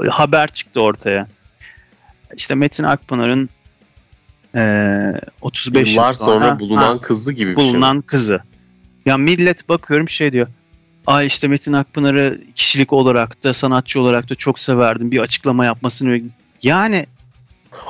haber 0.09 0.47
çıktı 0.53 0.81
ortaya. 0.81 1.27
İşte 2.37 2.55
Metin 2.55 2.83
Akpınar'ın 2.83 3.49
eee 4.55 5.21
35 5.41 5.87
yıl 5.87 5.95
Yıllar 5.95 6.13
sonra 6.13 6.45
ha, 6.45 6.59
bulunan 6.59 6.97
kızı 6.99 7.33
gibi 7.33 7.55
bir 7.57 7.61
şey. 7.61 7.73
bulunan 7.73 8.01
kızı. 8.01 8.39
Ya 9.05 9.17
millet 9.17 9.69
bakıyorum 9.69 10.09
şey 10.09 10.31
diyor. 10.31 10.47
Ay 11.07 11.25
işte 11.27 11.47
Metin 11.47 11.73
Akpınar'ı 11.73 12.41
kişilik 12.55 12.93
olarak 12.93 13.43
da 13.43 13.53
sanatçı 13.53 14.01
olarak 14.01 14.29
da 14.29 14.35
çok 14.35 14.59
severdim. 14.59 15.11
Bir 15.11 15.19
açıklama 15.19 15.65
yapmasını 15.65 16.21
yani 16.63 17.05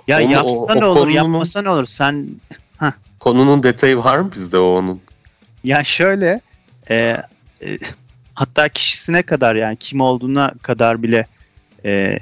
ya 0.07 0.17
Onu- 0.17 0.25
o- 0.27 0.29
yapsa 0.31 0.73
o 0.73 0.79
ne 0.81 0.85
olur, 0.85 0.97
konunun- 0.99 1.11
yapmasa 1.11 1.61
ne 1.61 1.69
olur? 1.69 1.85
Sen 1.85 2.27
Konunun 3.19 3.63
detayı 3.63 3.97
var 3.97 4.19
mı 4.19 4.29
bizde 4.35 4.57
o 4.57 4.65
onun? 4.77 5.01
ya 5.63 5.83
şöyle 5.83 6.41
e, 6.89 6.95
e, 7.65 7.77
hatta 8.33 8.69
kişisine 8.69 9.23
kadar 9.23 9.55
yani 9.55 9.77
kim 9.77 10.01
olduğuna 10.01 10.51
kadar 10.61 11.03
bile 11.03 11.27
e, 11.85 12.17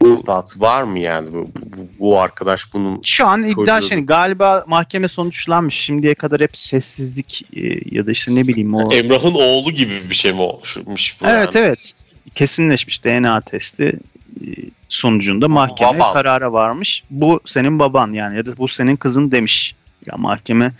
İspatı 0.00 0.60
var 0.60 0.82
mı 0.82 0.98
yani 0.98 1.32
bu, 1.32 1.48
bu, 1.56 1.88
bu 1.98 2.20
arkadaş 2.20 2.72
bunun 2.72 3.00
şu 3.02 3.26
an 3.26 3.44
iddia 3.44 3.82
şey 3.82 3.98
galiba 4.00 4.64
mahkeme 4.66 5.08
sonuçlanmış. 5.08 5.74
Şimdiye 5.74 6.14
kadar 6.14 6.40
hep 6.40 6.56
sessizlik 6.56 7.42
e, 7.56 7.96
ya 7.96 8.06
da 8.06 8.10
işte 8.10 8.34
ne 8.34 8.48
bileyim 8.48 8.74
o 8.74 8.92
Emrah'ın 8.92 9.34
oğlu 9.34 9.70
gibi 9.72 10.10
bir 10.10 10.14
şey 10.14 10.32
mi 10.32 10.40
olmuş 10.40 10.78
bu 10.86 11.26
Evet 11.26 11.54
yani? 11.54 11.66
evet. 11.66 11.92
Kesinleşmiş 12.34 13.04
DNA 13.04 13.40
testi 13.40 13.98
e, 14.40 14.46
sonucunda 14.88 15.48
mahkeme 15.48 16.00
Baban. 16.00 16.12
karara 16.14 16.52
varmış. 16.52 17.02
Bu 17.10 17.40
senin 17.46 17.78
baban 17.78 18.12
yani 18.12 18.36
ya 18.36 18.46
da 18.46 18.56
bu 18.56 18.68
senin 18.68 18.96
kızın 18.96 19.30
demiş. 19.30 19.74
Ya 20.06 20.14
mahkeme 20.16 20.72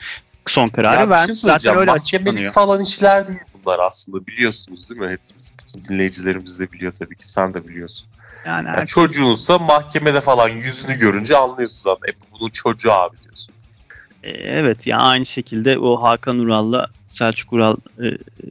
son 0.46 0.68
kararı 0.68 0.96
şey 1.00 1.08
vermiş. 1.08 1.40
Zaten 1.40 1.58
söyleyeceğim. 1.58 1.78
öyle 1.78 1.90
açıklanıyor. 1.90 2.52
falan 2.52 2.80
işler 2.82 3.28
değil 3.28 3.38
bunlar 3.64 3.78
aslında 3.78 4.26
biliyorsunuz 4.26 4.90
değil 4.90 5.00
mi? 5.00 5.06
Hepimiz 5.10 5.56
bütün 5.58 5.82
dinleyicilerimiz 5.82 6.60
de 6.60 6.72
biliyor 6.72 6.92
tabii 6.92 7.16
ki 7.16 7.28
sen 7.28 7.54
de 7.54 7.68
biliyorsun. 7.68 8.08
Yani 8.46 8.56
Yani 8.56 8.68
herkes- 8.68 8.90
çocuğunsa 8.90 9.58
mahkemede 9.58 10.20
falan 10.20 10.48
yüzünü 10.48 10.94
görünce 10.94 11.36
anlıyorsun 11.36 11.76
zaten. 11.90 12.12
E, 12.12 12.14
bu 12.20 12.40
bunun 12.40 12.50
çocuğu 12.50 12.92
abi 12.92 13.16
diyorsun. 13.22 13.54
E, 14.22 14.30
evet 14.30 14.86
ya 14.86 14.98
aynı 14.98 15.26
şekilde 15.26 15.78
o 15.78 16.02
Hakan 16.02 16.38
Ural'la 16.38 16.86
Selçuk 17.14 17.52
Ural 17.52 17.76
e, 17.98 18.04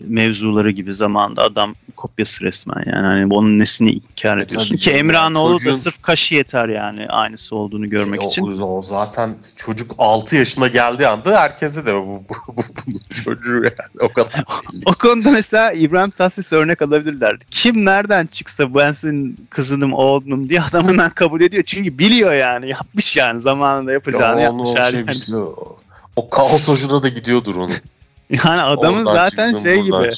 mevzuları 0.07 0.71
gibi 0.71 0.93
zamanda 0.93 1.41
adam 1.43 1.73
kopyası 1.95 2.43
resmen 2.43 2.83
yani 2.85 3.05
hani 3.05 3.33
onun 3.33 3.59
nesini 3.59 3.91
inkar 3.91 4.37
E, 4.37 4.41
ediyorsun 4.41 4.75
ki 4.75 4.91
Emrahanoğlu 4.91 5.53
çocuğun- 5.57 5.69
da 5.69 5.73
sırf 5.73 6.01
kaşı 6.01 6.35
yeter 6.35 6.69
yani 6.69 7.07
aynısı 7.07 7.55
olduğunu 7.55 7.89
görmek 7.89 8.21
E, 8.23 8.25
o, 8.25 8.29
için. 8.29 8.61
O, 8.61 8.81
zaten 8.81 9.35
çocuk 9.57 9.91
6 9.97 10.35
yaşına 10.35 10.67
geldiği 10.67 11.07
anda 11.07 11.41
herkese 11.41 11.85
de 11.85 11.95
bu, 11.95 12.05
bu, 12.07 12.23
bu, 12.57 12.61
bu 12.87 13.13
çocuğu 13.23 13.63
yani 13.63 13.73
o 14.01 14.09
kadar. 14.09 14.43
O 14.85 14.93
konuda 14.93 15.31
mesela 15.31 15.71
İbrahim 15.71 16.09
Tatlıses 16.09 16.53
örnek 16.53 16.81
alabilirlerdi. 16.81 17.45
Kim 17.51 17.85
nereden 17.85 18.25
çıksa 18.25 18.75
ben 18.75 18.91
senin 18.91 19.47
kızınım, 19.49 19.93
oğlunum 19.93 20.49
diye 20.49 20.61
adam 20.61 20.87
hemen 20.87 21.09
kabul 21.09 21.41
ediyor. 21.41 21.63
Çünkü 21.63 21.97
biliyor 21.97 22.33
yani. 22.33 22.69
Yapmış 22.69 23.17
yani. 23.17 23.41
Zamanında 23.41 23.91
yapacağını 23.91 24.41
Ya 24.41 24.51
onu 24.51 24.67
yapmış. 24.67 24.75
yani. 24.95 25.15
şey 25.15 25.35
o, 25.35 25.77
o 26.15 26.29
kaos 26.29 26.67
hoşuna 26.67 27.03
da 27.03 27.07
gidiyordur 27.07 27.55
onun. 27.55 27.71
Yani 28.33 28.61
adamın 28.61 29.05
Oradan 29.05 29.13
zaten 29.13 29.51
çıksın, 29.51 29.63
şey 29.63 29.81
gibi. 29.81 30.09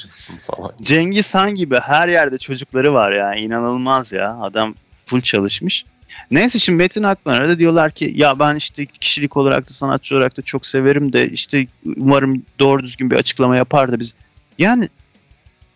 Cengiz 0.81 1.35
Han 1.35 1.55
gibi 1.55 1.79
her 1.79 2.07
yerde 2.07 2.37
çocukları 2.37 2.93
var 2.93 3.11
yani. 3.11 3.39
inanılmaz 3.39 4.13
ya. 4.13 4.37
Adam 4.41 4.75
full 5.05 5.21
çalışmış. 5.21 5.85
Neyse 6.31 6.59
şimdi 6.59 6.77
Metin 6.77 7.03
Akpınar'a 7.03 7.49
da 7.49 7.59
diyorlar 7.59 7.91
ki 7.91 8.13
ya 8.15 8.39
ben 8.39 8.55
işte 8.55 8.85
kişilik 8.85 9.37
olarak 9.37 9.69
da 9.69 9.73
sanatçı 9.73 10.15
olarak 10.15 10.37
da 10.37 10.41
çok 10.41 10.65
severim 10.65 11.13
de 11.13 11.29
işte 11.29 11.67
umarım 11.97 12.43
doğru 12.59 12.83
düzgün 12.83 13.11
bir 13.11 13.15
açıklama 13.15 13.55
yapar 13.55 13.91
da 13.91 13.99
biz. 13.99 14.13
Yani 14.57 14.89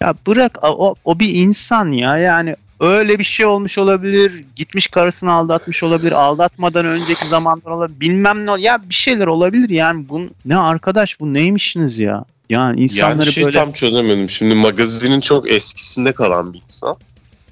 ya 0.02 0.14
bırak 0.28 0.58
o, 0.64 0.96
o 1.06 1.20
bir 1.20 1.36
insan 1.36 1.92
ya 1.92 2.18
yani 2.18 2.56
öyle 2.80 3.20
bir 3.20 3.24
şey 3.24 3.46
olmuş 3.46 3.78
olabilir. 3.78 4.46
Gitmiş 4.56 4.88
karısını 4.88 5.32
aldatmış 5.32 5.84
olabilir. 5.84 6.12
Aldatmadan 6.12 6.86
önceki 6.86 7.28
zamanlar 7.28 7.72
olabilir. 7.72 8.00
Bilmem 8.00 8.46
ne 8.46 8.62
ya 8.62 8.90
bir 8.90 8.94
şeyler 8.94 9.28
olabilir 9.28 9.70
yani 9.70 10.10
bu 10.10 10.22
ne 10.46 10.58
arkadaş 10.58 11.20
bu 11.20 11.34
neymişsiniz 11.34 12.00
ya? 12.00 12.26
Yani 12.50 12.82
insanları 12.82 13.26
yani 13.26 13.34
şey 13.34 13.44
böyle 13.44 13.58
tam 13.58 13.72
çözemedim. 13.72 14.30
Şimdi 14.30 14.56
magazinin 14.56 15.22
çok 15.22 15.52
eskisinde 15.52 16.12
kalan 16.12 16.54
bir 16.54 16.62
insan. 16.62 16.98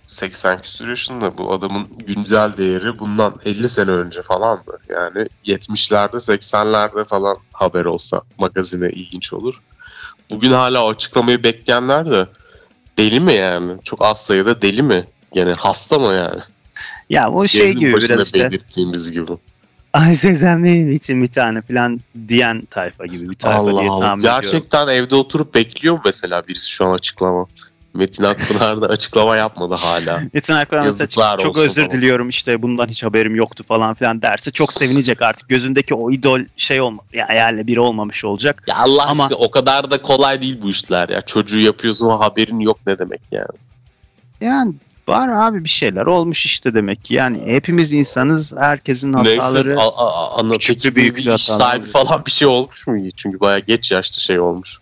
80 0.07 0.59
küsur 0.59 0.87
yaşında 0.87 1.37
bu 1.37 1.53
adamın 1.53 1.87
güncel 2.07 2.53
değeri 2.57 2.99
bundan 2.99 3.33
50 3.45 3.69
sene 3.69 3.91
önce 3.91 4.21
falan 4.21 4.57
mı? 4.57 4.73
Yani 4.89 5.27
70'lerde 5.45 6.15
80'lerde 6.15 7.05
falan 7.05 7.37
haber 7.51 7.85
olsa 7.85 8.21
magazine 8.37 8.89
ilginç 8.89 9.33
olur. 9.33 9.55
Bugün 10.29 10.51
hala 10.51 10.85
o 10.85 10.89
açıklamayı 10.89 11.43
bekleyenler 11.43 12.11
de 12.11 12.27
deli 12.97 13.19
mi 13.19 13.33
yani? 13.33 13.73
Çok 13.83 14.05
az 14.05 14.25
sayıda 14.25 14.61
deli 14.61 14.81
mi? 14.81 15.05
Yani 15.37 15.53
hasta 15.53 15.99
mı 15.99 16.13
yani? 16.13 16.41
ya 17.09 17.31
o 17.31 17.47
şey 17.47 17.73
gibi 17.73 17.95
biraz 17.97 18.25
işte. 18.25 18.39
belirttiğimiz 18.39 19.11
gibi. 19.11 19.31
Ay 19.93 20.15
Sezen 20.15 20.63
benim 20.63 20.91
için 20.91 21.23
bir 21.23 21.27
tane 21.27 21.61
falan 21.61 21.99
diyen 22.27 22.65
tayfa 22.69 23.05
gibi 23.05 23.29
bir 23.29 23.33
tayfa 23.33 23.59
Allah 23.59 23.81
diye 23.81 23.89
Allah. 23.89 23.99
tahmin 24.01 24.19
ediyorum. 24.19 24.41
Gerçekten 24.41 24.87
evde 24.87 25.15
oturup 25.15 25.53
bekliyor 25.53 25.95
mu 25.95 26.01
mesela 26.05 26.47
birisi 26.47 26.69
şu 26.69 26.85
an 26.85 26.93
açıklama? 26.93 27.45
Metin 27.93 28.23
Akpınar 28.23 28.81
da 28.81 28.85
açıklama 28.89 29.35
yapmadı 29.35 29.75
hala. 29.75 30.21
Metin 30.33 30.53
Akpınar 30.53 30.81
mesela 30.81 31.37
çok, 31.37 31.57
özür 31.57 31.75
falan. 31.75 31.91
diliyorum 31.91 32.29
işte 32.29 32.61
bundan 32.61 32.87
hiç 32.87 33.03
haberim 33.03 33.35
yoktu 33.35 33.63
falan 33.67 33.93
filan 33.93 34.21
derse 34.21 34.51
çok 34.51 34.73
sevinecek 34.73 35.21
artık. 35.21 35.49
Gözündeki 35.49 35.95
o 35.95 36.11
idol 36.11 36.39
şey 36.57 36.81
olma 36.81 37.01
ya 37.13 37.27
hayalle 37.29 37.67
biri 37.67 37.79
olmamış 37.79 38.25
olacak. 38.25 38.63
Ya 38.67 38.75
Allah 38.75 39.05
Ama- 39.05 39.23
aşkına 39.23 39.37
o 39.37 39.51
kadar 39.51 39.91
da 39.91 40.01
kolay 40.01 40.41
değil 40.41 40.59
bu 40.61 40.69
işler 40.69 41.09
ya. 41.09 41.21
Çocuğu 41.21 41.59
yapıyorsun 41.59 42.05
o 42.05 42.19
haberin 42.19 42.59
yok 42.59 42.79
ne 42.87 42.99
demek 42.99 43.21
yani. 43.31 43.47
Yani 44.41 44.73
var 45.07 45.29
abi 45.29 45.63
bir 45.63 45.69
şeyler 45.69 46.05
olmuş 46.05 46.45
işte 46.45 46.73
demek 46.73 47.03
ki. 47.03 47.13
Yani 47.13 47.41
hepimiz 47.45 47.93
insanız. 47.93 48.53
Herkesin 48.57 49.13
hataları. 49.13 49.69
Neyse 49.69 49.81
a, 49.81 49.87
a, 49.87 50.39
ana, 50.39 50.53
küçüklü, 50.53 50.83
peki 50.83 50.95
büyüklü 50.95 51.25
bir 51.25 51.35
iş 51.35 51.43
sahibi 51.43 51.87
falan 51.87 52.25
bir 52.25 52.31
şey 52.31 52.47
olmuş 52.47 52.87
mu? 52.87 53.09
Çünkü 53.15 53.39
bayağı 53.39 53.59
geç 53.59 53.91
yaşta 53.91 54.21
şey 54.21 54.39
olmuş. 54.39 54.77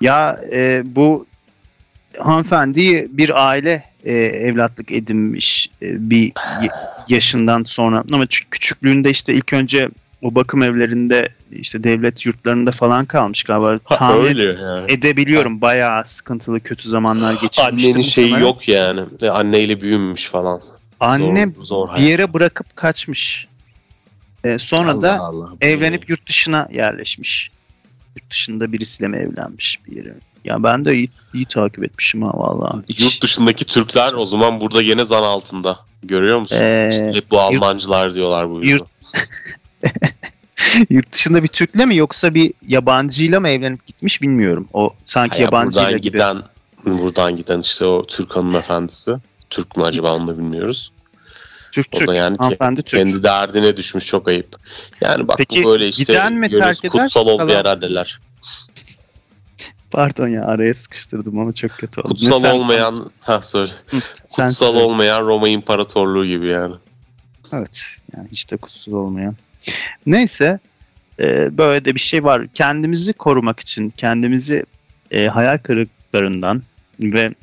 Ya 0.00 0.40
e, 0.52 0.82
bu 0.84 1.26
hanımefendi 2.18 3.08
bir 3.12 3.48
aile 3.48 3.84
e, 4.04 4.12
evlatlık 4.14 4.92
edinmiş 4.92 5.70
e, 5.82 6.10
bir 6.10 6.32
yaşından 7.08 7.62
sonra 7.64 8.04
ama 8.12 8.26
küçüklüğünde 8.26 9.10
işte 9.10 9.34
ilk 9.34 9.52
önce 9.52 9.88
o 10.22 10.34
bakım 10.34 10.62
evlerinde 10.62 11.28
işte 11.52 11.84
devlet 11.84 12.26
yurtlarında 12.26 12.72
falan 12.72 13.04
kalmış 13.06 13.42
galiba. 13.42 13.80
Ha, 13.84 13.96
Tahmin 13.96 14.24
öyle 14.26 14.42
yani. 14.62 14.92
edebiliyorum 14.92 15.60
bayağı 15.60 16.04
sıkıntılı 16.04 16.60
kötü 16.60 16.88
zamanlar 16.88 17.32
geçirmişti. 17.32 17.62
Annenin 17.62 18.02
şeyi 18.02 18.24
muhtemelen. 18.26 18.46
yok 18.46 18.68
yani. 18.68 19.00
E, 19.22 19.28
Anneyle 19.28 19.80
büyümüş 19.80 20.26
falan. 20.28 20.60
Anne 21.00 21.52
zor, 21.56 21.64
zor 21.64 21.96
bir 21.96 22.00
yere 22.02 22.32
bırakıp 22.32 22.76
kaçmış. 22.76 23.48
E, 24.44 24.58
sonra 24.58 25.02
da 25.02 25.18
Allah. 25.20 25.48
evlenip 25.60 26.10
yurt 26.10 26.28
dışına 26.28 26.68
yerleşmiş. 26.72 27.50
Yurt 28.16 28.30
dışında 28.30 28.72
birisiyle 28.72 29.08
mi 29.08 29.16
evlenmiş 29.16 29.78
bir 29.86 29.96
yere. 29.96 30.14
Ya 30.44 30.62
ben 30.62 30.84
de 30.84 30.94
iyi, 30.96 31.08
iyi 31.34 31.46
takip 31.46 31.84
etmişim 31.84 32.22
ha 32.22 32.30
vallahi. 32.34 32.82
Hiç- 32.88 33.00
Yurt 33.00 33.22
dışındaki 33.22 33.64
Türkler 33.64 34.12
o 34.12 34.24
zaman 34.24 34.60
burada 34.60 34.82
gene 34.82 35.04
zan 35.04 35.22
altında. 35.22 35.78
Görüyor 36.02 36.38
musun? 36.38 36.56
Ee, 36.60 36.88
İşte 36.92 37.12
hep 37.18 37.30
bu 37.30 37.40
Almancılar 37.40 38.14
diyorlar 38.14 38.50
bu 38.50 38.64
yurt- 38.64 38.86
yurt 40.90 41.12
dışında 41.12 41.42
bir 41.42 41.48
Türk'le 41.48 41.74
mi 41.86 41.96
yoksa 41.96 42.34
bir 42.34 42.52
yabancıyla 42.68 43.40
mı 43.40 43.48
evlenip 43.48 43.86
gitmiş 43.86 44.22
bilmiyorum. 44.22 44.68
O 44.72 44.94
sanki 45.04 45.30
Hayır, 45.30 45.44
yabancıyla 45.44 45.82
buradan 45.88 46.00
gibi. 46.00 46.12
giden 46.12 46.42
buradan 46.84 47.36
giden 47.36 47.60
işte 47.60 47.84
o 47.84 48.06
Türk 48.06 48.36
hanımefendisi. 48.36 49.16
Türk 49.50 49.76
mü 49.76 49.84
acaba 49.84 50.14
onu 50.16 50.26
da 50.28 50.38
bilmiyoruz. 50.38 50.92
Türk 51.72 51.86
O 51.92 51.98
Türk. 51.98 52.08
da 52.08 52.14
yani 52.14 52.36
Hanımefendi 52.36 52.82
Türk. 52.82 53.00
kendi 53.00 53.22
derdine 53.22 53.76
düşmüş 53.76 54.06
çok 54.06 54.28
ayıp. 54.28 54.56
Yani 55.00 55.28
bak 55.28 55.38
Peki, 55.38 55.64
bu 55.64 55.68
böyle 55.68 55.88
işte 55.88 56.02
giden 56.12 56.32
mi 56.32 56.48
terk 56.50 56.84
eder, 56.84 56.90
kutsal 56.90 57.26
olmayan 57.26 57.62
kalan- 57.62 57.76
anneler. 57.76 58.20
Pardon 59.90 60.28
ya 60.28 60.44
araya 60.46 60.74
sıkıştırdım 60.74 61.38
ama 61.38 61.52
çok 61.52 61.70
kötü 61.70 62.00
oldu. 62.00 62.08
Kutsal 62.08 62.36
Ne 62.40 62.42
sen- 62.48 62.54
olmayan 62.54 63.10
ha 63.20 63.42
söyle. 63.42 63.70
sen 64.28 64.48
kutsal 64.48 64.50
söyle. 64.72 64.78
olmayan 64.84 65.26
Roma 65.26 65.48
İmparatorluğu 65.48 66.26
gibi 66.26 66.46
yani. 66.46 66.74
Evet. 67.52 67.84
Yani 68.16 68.28
hiç 68.32 68.50
de 68.50 68.56
kutsuz 68.56 68.94
olmayan. 68.94 69.36
Neyse 70.06 70.58
e, 71.20 71.58
böyle 71.58 71.84
de 71.84 71.94
bir 71.94 72.00
şey 72.00 72.24
var. 72.24 72.46
Kendimizi 72.54 73.12
korumak 73.12 73.60
için, 73.60 73.90
kendimizi 73.90 74.64
e, 75.10 75.26
hayal 75.26 75.58
kırıklarından 75.58 76.62
ve 77.00 77.34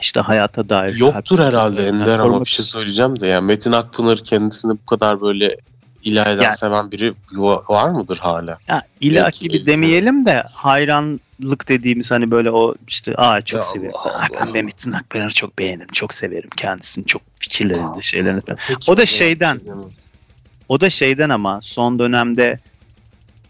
işte 0.00 0.20
hayata 0.20 0.68
dair 0.68 0.96
Yoktur 0.96 1.38
herhalde 1.38 1.88
Ender 1.88 2.18
ama 2.18 2.40
bir 2.40 2.50
şey 2.50 2.64
söyleyeceğim 2.64 3.20
de 3.20 3.26
yani 3.26 3.46
Metin 3.46 3.72
Akpınar 3.72 4.18
kendisini 4.18 4.72
bu 4.72 4.86
kadar 4.86 5.20
böyle 5.20 5.56
İlahi'den 6.04 6.42
Yani- 6.42 6.56
seven 6.56 6.90
biri 6.90 7.14
va- 7.32 7.68
var 7.68 7.90
mıdır 7.90 8.18
hala? 8.18 8.58
Ya 8.68 8.82
ilah 9.00 9.40
gibi 9.40 9.66
demeyelim 9.66 10.26
de 10.26 10.44
hayranlık 10.52 11.68
dediğimiz 11.68 12.10
hani 12.10 12.30
böyle 12.30 12.50
o 12.50 12.74
işte 12.88 13.14
aa 13.16 13.42
çok 13.42 13.58
Ya 13.58 13.62
seviyorum. 13.64 14.00
Allah 14.02 14.18
Aa, 14.18 14.26
ben 14.34 14.40
Allah. 14.44 14.52
Mehmet'in 14.52 14.92
Akpınar'ı 14.92 15.32
çok 15.34 15.58
beğenirim. 15.58 15.88
Çok 15.92 16.14
severim 16.14 16.50
kendisini. 16.56 17.06
Çok 17.06 17.22
fikirlerini 17.38 18.02
şeylerini. 18.02 18.40
Peki, 18.46 18.90
O 18.90 18.96
da 18.96 19.00
yani- 19.00 19.06
şeyden. 19.08 19.60
O 20.68 20.80
da 20.80 20.90
şeyden 20.90 21.28
ama 21.28 21.60
son 21.62 21.98
dönemde 21.98 22.58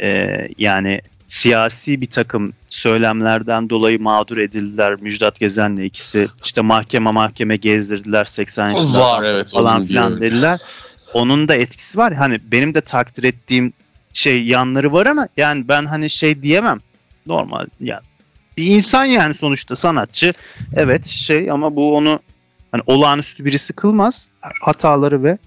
e, 0.01 0.29
yani 0.59 1.01
siyasi 1.29 2.01
bir 2.01 2.07
takım 2.07 2.53
söylemlerden 2.71 3.71
dolayı 3.71 4.03
mağdur 4.03 4.37
edildiler. 4.37 5.01
Müjdat 5.01 5.41
Gezen'le 5.41 5.77
ikisi 5.79 6.29
işte 6.45 6.61
mahkeme 6.61 7.11
mahkeme 7.11 7.57
gezdirdiler 7.57 8.25
80 8.25 8.71
yaşında 8.71 9.01
Var 9.01 9.25
evet. 9.25 9.53
falan 9.53 9.87
filan 9.87 10.21
dediler. 10.21 10.61
Onun 11.13 11.49
da 11.49 11.55
etkisi 11.55 11.99
var. 11.99 12.15
Hani 12.15 12.39
benim 12.45 12.75
de 12.75 12.81
takdir 12.81 13.25
ettiğim 13.25 13.73
şey 14.13 14.45
yanları 14.45 14.93
var 14.93 15.07
ama 15.07 15.29
yani 15.37 15.69
ben 15.69 15.85
hani 15.85 16.11
şey 16.11 16.43
diyemem. 16.43 16.79
Normal 17.27 17.67
yani 17.81 18.03
bir 18.57 18.67
insan 18.67 19.05
yani 19.05 19.35
sonuçta 19.35 19.77
sanatçı. 19.77 20.33
Evet 20.75 21.07
şey 21.07 21.51
ama 21.51 21.77
bu 21.77 21.97
onu 21.97 22.21
hani 22.73 22.83
olağanüstü 22.87 23.45
birisi 23.45 23.73
kılmaz. 23.73 24.29
Hataları 24.61 25.23
ve 25.23 25.39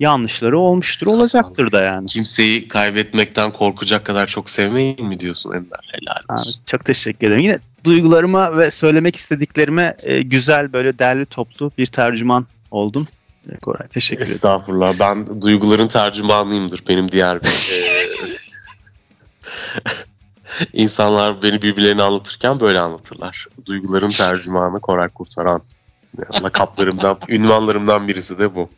yanlışları 0.00 0.58
olmuştur, 0.58 1.06
olacaktır 1.06 1.72
da 1.72 1.80
yani. 1.82 2.06
Kimseyi 2.06 2.68
kaybetmekten 2.68 3.52
korkacak 3.52 4.04
kadar 4.06 4.26
çok 4.26 4.50
sevmeyin 4.50 5.06
mi 5.06 5.20
diyorsun 5.20 5.52
Ender? 5.52 5.90
Helal 5.92 6.38
Abi, 6.38 6.40
olsun. 6.40 6.54
çok 6.66 6.84
teşekkür 6.84 7.26
ederim. 7.26 7.42
Yine 7.42 7.58
duygularıma 7.84 8.56
ve 8.58 8.70
söylemek 8.70 9.16
istediklerime 9.16 9.96
e, 10.02 10.22
güzel 10.22 10.72
böyle 10.72 10.98
derli 10.98 11.26
toplu 11.26 11.70
bir 11.78 11.86
tercüman 11.86 12.46
oldum. 12.70 13.06
E, 13.52 13.56
Koray 13.56 13.88
teşekkür 13.88 14.22
ederim. 14.22 14.34
Estağfurullah. 14.34 14.98
Ben 15.00 15.42
duyguların 15.42 15.88
tercümanıyımdır. 15.88 16.82
Benim 16.88 17.12
diğer 17.12 17.42
bir 17.42 17.68
eee, 17.72 18.08
insanlar 20.72 21.42
beni 21.42 21.62
birbirlerini 21.62 22.02
anlatırken 22.02 22.60
böyle 22.60 22.78
anlatırlar. 22.80 23.46
Duyguların 23.66 24.08
tercümanı 24.08 24.80
Koray 24.80 25.08
Kurtaran. 25.08 25.62
Lakaplarımdan, 26.42 27.18
ünvanlarımdan 27.28 28.08
birisi 28.08 28.38
de 28.38 28.54
bu. 28.54 28.70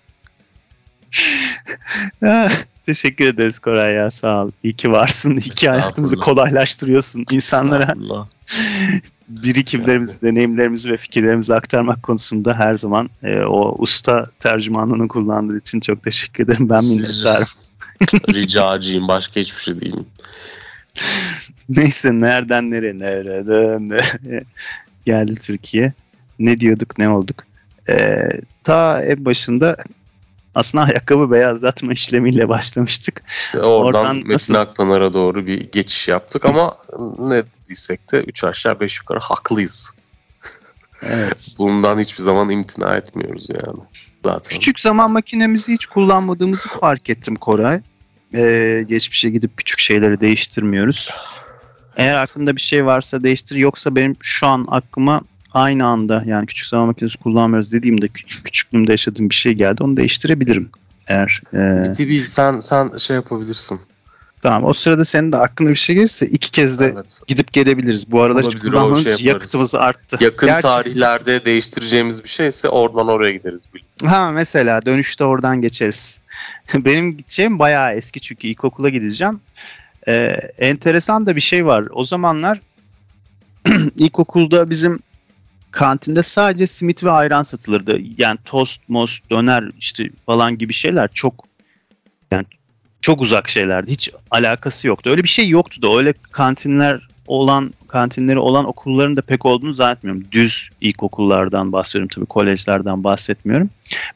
Teşekkür 2.86 3.26
ederiz 3.26 3.58
Koray 3.58 3.94
ya 3.94 4.10
sağ 4.10 4.44
ol. 4.44 4.50
İyi 4.62 4.72
ki 4.72 4.92
varsın. 4.92 5.36
İyi 5.36 5.50
ki 5.50 5.68
hayatımızı 5.68 6.16
kolaylaştırıyorsun. 6.16 7.24
İnsanlara 7.30 7.94
birikimlerimizi, 9.28 10.22
deneyimlerimizi 10.22 10.92
ve 10.92 10.96
fikirlerimizi 10.96 11.54
aktarmak 11.54 12.02
konusunda 12.02 12.54
her 12.54 12.74
zaman 12.74 13.10
e, 13.22 13.40
o 13.40 13.74
usta 13.78 14.26
tercümanlığını 14.38 15.08
kullandığı 15.08 15.58
için 15.58 15.80
çok 15.80 16.02
teşekkür 16.02 16.44
ederim. 16.44 16.68
Ben 16.68 16.84
minnettarım. 16.84 17.48
Ricacıyım. 18.28 19.08
Başka 19.08 19.40
hiçbir 19.40 19.60
şey 19.60 19.80
değilim. 19.80 20.06
Neyse 21.68 22.12
nereden 22.12 22.70
nereye 22.70 22.98
nereden 22.98 23.88
nereye 23.88 24.44
geldi 25.06 25.34
Türkiye. 25.34 25.92
Ne 26.38 26.60
diyorduk 26.60 26.98
ne 26.98 27.08
olduk. 27.08 27.44
Ee, 27.88 28.28
ta 28.64 29.02
en 29.02 29.24
başında 29.24 29.76
aslında 30.54 30.84
ayakkabı 30.84 31.30
beyazlatma 31.30 31.92
işlemiyle 31.92 32.48
başlamıştık. 32.48 33.22
İşte 33.28 33.58
oradan, 33.60 34.00
Oradan 34.00 34.16
Metin 34.16 34.32
nasıl- 34.32 34.54
Akpınar'a 34.54 35.14
doğru 35.14 35.46
bir 35.46 35.72
geçiş 35.72 36.08
yaptık 36.08 36.44
ama 36.44 36.74
ne 37.18 37.42
dediysek 37.46 38.12
de 38.12 38.22
3 38.22 38.44
aşağı 38.44 38.80
5 38.80 38.98
yukarı 38.98 39.18
haklıyız. 39.18 39.90
Evet. 41.02 41.54
Bundan 41.58 41.98
hiçbir 41.98 42.22
zaman 42.22 42.50
imtina 42.50 42.96
etmiyoruz 42.96 43.46
yani. 43.48 43.80
Zaten. 44.24 44.48
Küçük 44.50 44.80
zaman 44.80 45.10
makinemizi 45.10 45.72
hiç 45.72 45.86
kullanmadığımızı 45.86 46.68
fark 46.68 47.10
ettim 47.10 47.36
Koray. 47.36 47.80
Ee, 48.34 48.84
geçmişe 48.88 49.30
gidip 49.30 49.56
küçük 49.56 49.78
şeyleri 49.78 50.20
değiştirmiyoruz. 50.20 51.10
Eğer 51.96 52.16
aklında 52.16 52.56
bir 52.56 52.60
şey 52.60 52.86
varsa 52.86 53.22
değiştir. 53.22 53.56
Yoksa 53.56 53.94
benim 53.96 54.16
şu 54.20 54.46
an 54.46 54.66
aklıma 54.70 55.20
aynı 55.54 55.86
anda 55.86 56.22
yani 56.26 56.46
küçük 56.46 56.66
zaman 56.66 56.86
makinesi 56.86 57.18
kullanmıyoruz 57.18 57.72
dediğimde 57.72 58.08
küçük, 58.08 58.44
küçüklüğümde 58.44 58.90
yaşadığım 58.92 59.30
bir 59.30 59.34
şey 59.34 59.52
geldi. 59.52 59.82
Onu 59.82 59.96
değiştirebilirim. 59.96 60.70
Eğer 61.06 61.42
e, 61.52 61.92
TV 61.92 62.20
sen 62.26 62.58
sen 62.58 62.96
şey 62.96 63.16
yapabilirsin. 63.16 63.80
tamam 64.42 64.64
o 64.64 64.72
sırada 64.72 65.04
senin 65.04 65.32
de 65.32 65.36
aklına 65.36 65.70
bir 65.70 65.74
şey 65.74 65.96
gelirse 65.96 66.26
iki 66.26 66.50
kez 66.50 66.80
de 66.80 66.92
Evet. 66.94 67.20
gidip 67.26 67.52
gelebiliriz. 67.52 68.10
Bu 68.12 68.22
arada 68.22 68.40
hiç 68.40 68.56
kullanmamız 68.58 69.16
şey 69.18 69.26
yakıtımız 69.26 69.74
arttı. 69.74 70.18
Yakın 70.20 70.46
Gerçi- 70.48 70.62
tarihlerde 70.62 71.44
değiştireceğimiz 71.44 72.24
bir 72.24 72.28
şeyse 72.28 72.68
oradan 72.68 73.08
oraya 73.08 73.32
gideriz. 73.32 73.64
Ha 74.04 74.30
mesela 74.30 74.86
dönüşte 74.86 75.24
oradan 75.24 75.62
geçeriz. 75.62 76.20
Benim 76.74 77.16
gideceğim 77.16 77.58
bayağı 77.58 77.94
eski 77.94 78.20
çünkü 78.20 78.46
ilkokula 78.48 78.88
gideceğim. 78.88 79.40
Ee, 80.08 80.36
enteresan 80.58 81.26
da 81.26 81.36
bir 81.36 81.40
şey 81.40 81.66
var. 81.66 81.84
O 81.92 82.04
zamanlar 82.04 82.60
ilkokulda 83.96 84.70
bizim 84.70 84.98
kantinde 85.70 86.22
sadece 86.22 86.66
simit 86.66 87.04
ve 87.04 87.10
ayran 87.10 87.42
satılırdı. 87.42 87.98
Yani 88.18 88.38
tost, 88.44 88.80
most, 88.88 89.30
döner 89.30 89.70
işte 89.78 90.10
falan 90.26 90.58
gibi 90.58 90.72
şeyler 90.72 91.08
çok 91.14 91.44
yani 92.32 92.44
çok 93.00 93.20
uzak 93.20 93.48
şeylerdi. 93.48 93.90
Hiç 93.90 94.10
alakası 94.30 94.88
yoktu. 94.88 95.10
Öyle 95.10 95.22
bir 95.22 95.28
şey 95.28 95.48
yoktu 95.48 95.82
da 95.82 95.96
öyle 95.96 96.14
kantinler 96.32 97.08
olan 97.26 97.72
kantinleri 97.88 98.38
olan 98.38 98.64
okulların 98.64 99.16
da 99.16 99.22
pek 99.22 99.46
olduğunu 99.46 99.74
zannetmiyorum. 99.74 100.24
Düz 100.32 100.68
ilkokullardan 100.80 101.72
bahsediyorum 101.72 102.08
tabii 102.14 102.26
kolejlerden 102.26 103.04
bahsetmiyorum. 103.04 103.70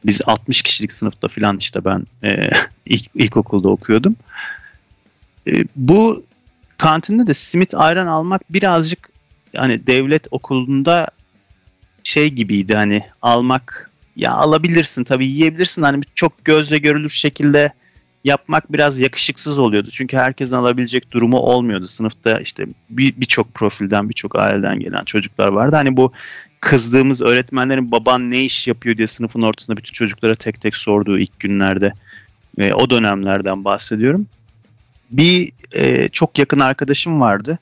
Biz 0.04 0.20
60 0.26 0.62
kişilik 0.62 0.92
sınıfta 0.92 1.28
falan 1.28 1.56
işte 1.56 1.84
ben 1.84 2.06
e, 2.24 2.50
ilk, 2.86 3.06
ilkokulda 3.14 3.68
okuyordum. 3.68 4.16
E, 5.46 5.64
bu 5.76 6.24
kantinde 6.78 7.26
de 7.26 7.34
simit 7.34 7.74
ayran 7.74 8.06
almak 8.06 8.52
birazcık 8.52 9.08
hani 9.56 9.86
devlet 9.86 10.26
okulunda 10.30 11.08
şey 12.04 12.30
gibiydi 12.30 12.74
hani 12.74 13.02
almak 13.22 13.90
ya 14.16 14.32
alabilirsin 14.32 15.04
tabii 15.04 15.28
yiyebilirsin 15.28 15.82
hani 15.82 16.02
çok 16.14 16.44
gözle 16.44 16.78
görülür 16.78 17.10
şekilde 17.10 17.72
yapmak 18.24 18.72
biraz 18.72 19.00
yakışıksız 19.00 19.58
oluyordu. 19.58 19.88
Çünkü 19.90 20.16
herkesin 20.16 20.56
alabilecek 20.56 21.10
durumu 21.10 21.36
olmuyordu. 21.36 21.86
Sınıfta 21.86 22.40
işte 22.40 22.66
bir 22.90 23.14
birçok 23.16 23.54
profilden, 23.54 24.08
birçok 24.08 24.38
aileden 24.38 24.80
gelen 24.80 25.04
çocuklar 25.04 25.48
vardı. 25.48 25.76
Hani 25.76 25.96
bu 25.96 26.12
kızdığımız 26.60 27.22
öğretmenlerin 27.22 27.90
baban 27.90 28.30
ne 28.30 28.44
iş 28.44 28.68
yapıyor 28.68 28.96
diye 28.96 29.06
sınıfın 29.06 29.42
ortasında 29.42 29.76
bütün 29.76 29.92
çocuklara 29.92 30.34
tek 30.34 30.60
tek 30.60 30.76
sorduğu 30.76 31.18
ilk 31.18 31.40
günlerde 31.40 31.92
ve 32.58 32.74
o 32.74 32.90
dönemlerden 32.90 33.64
bahsediyorum. 33.64 34.26
Bir 35.10 35.52
e, 35.72 36.08
çok 36.08 36.38
yakın 36.38 36.58
arkadaşım 36.58 37.20
vardı. 37.20 37.58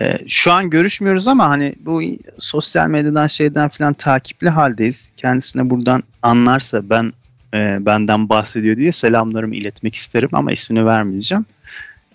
E, 0.00 0.28
şu 0.28 0.52
an 0.52 0.70
görüşmüyoruz 0.70 1.26
ama 1.28 1.48
hani 1.48 1.74
bu 1.80 2.02
sosyal 2.38 2.88
medyadan 2.88 3.26
şeyden 3.26 3.68
falan 3.68 3.94
takipli 3.94 4.48
haldeyiz. 4.48 5.12
Kendisine 5.16 5.70
buradan 5.70 6.02
anlarsa 6.22 6.90
ben 6.90 7.12
e, 7.54 7.86
benden 7.86 8.28
bahsediyor 8.28 8.76
diye 8.76 8.92
selamlarımı 8.92 9.56
iletmek 9.56 9.94
isterim 9.94 10.28
ama 10.32 10.52
ismini 10.52 10.86
vermeyeceğim. 10.86 11.46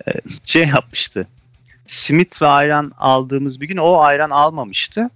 E, 0.07 0.11
şey 0.43 0.67
yapmıştı. 0.67 1.27
Simit 1.85 2.41
ve 2.41 2.47
ayran 2.47 2.91
aldığımız 2.97 3.61
bir 3.61 3.67
gün 3.67 3.77
o 3.77 3.97
ayran 3.97 4.29
almamıştı. 4.29 5.09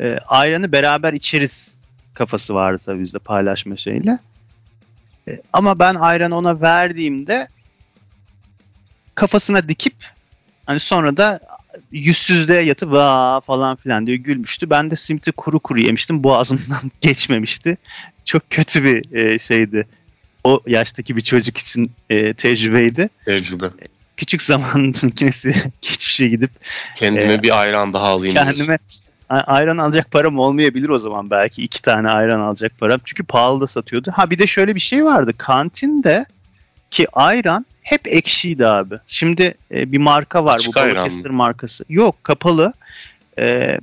E, 0.00 0.18
ayranı 0.26 0.72
beraber 0.72 1.12
içeriz 1.12 1.74
kafası 2.14 2.54
vardı 2.54 2.82
tabii 2.86 3.02
bizde 3.02 3.18
paylaşma 3.18 3.76
şeyle. 3.76 4.18
E, 5.28 5.40
ama 5.52 5.78
ben 5.78 5.94
ayranı 5.94 6.36
ona 6.36 6.60
verdiğimde 6.60 7.48
kafasına 9.14 9.68
dikip 9.68 9.94
hani 10.66 10.80
sonra 10.80 11.16
da 11.16 11.40
yüzsüzde 11.92 12.54
yatıp 12.54 12.92
vaa 12.92 13.40
falan 13.40 13.76
filan 13.76 14.06
diye 14.06 14.16
gülmüştü. 14.16 14.70
Ben 14.70 14.90
de 14.90 14.96
simiti 14.96 15.32
kuru 15.32 15.58
kuru 15.60 15.80
yemiştim. 15.80 16.24
Boğazımdan 16.24 16.90
geçmemişti. 17.00 17.76
Çok 18.24 18.50
kötü 18.50 18.84
bir 18.84 19.16
e, 19.16 19.38
şeydi. 19.38 19.86
O 20.44 20.60
yaştaki 20.66 21.16
bir 21.16 21.20
çocuk 21.20 21.58
için 21.58 21.90
e, 22.10 22.34
tecrübeydi. 22.34 23.08
Tecrübe. 23.24 23.66
Küçük 24.16 24.42
zaman 24.42 24.80
makinesi 25.02 25.54
geçmişe 25.82 26.28
gidip 26.28 26.50
Kendime 26.96 27.32
Ee, 27.32 27.42
bir 27.42 27.60
ayran 27.60 27.92
daha 27.92 28.06
alayım. 28.06 28.34
diyorsun. 28.34 28.52
kendime 28.52 28.78
a- 29.28 29.34
ayran 29.40 29.78
alacak 29.78 30.10
param 30.10 30.38
olmayabilir 30.38 30.88
o 30.88 30.98
zaman 30.98 31.30
belki. 31.30 31.62
iki 31.62 31.82
tane 31.82 32.08
ayran 32.08 32.40
alacak 32.40 32.72
param. 32.78 33.00
Çünkü 33.04 33.24
pahalı 33.24 33.60
da 33.60 33.66
satıyordu. 33.66 34.10
Ha 34.14 34.30
bir 34.30 34.38
de 34.38 34.46
şöyle 34.46 34.74
bir 34.74 34.80
şey 34.80 35.04
vardı. 35.04 35.32
Kantinde 35.38 36.26
ki 36.90 37.06
ayran 37.12 37.66
hep 37.84 38.06
ekşiydi 38.06 38.66
abi. 38.66 38.94
Şimdi 39.06 39.54
e, 39.70 39.92
bir 39.92 39.98
marka 39.98 40.44
var 40.44 40.56
Açık 40.56 40.76
bu 40.76 40.80
Balıkesir 40.80 41.30
markası. 41.30 41.84
Yok 41.88 42.24
kapalı. 42.24 42.72
E, 43.38 43.78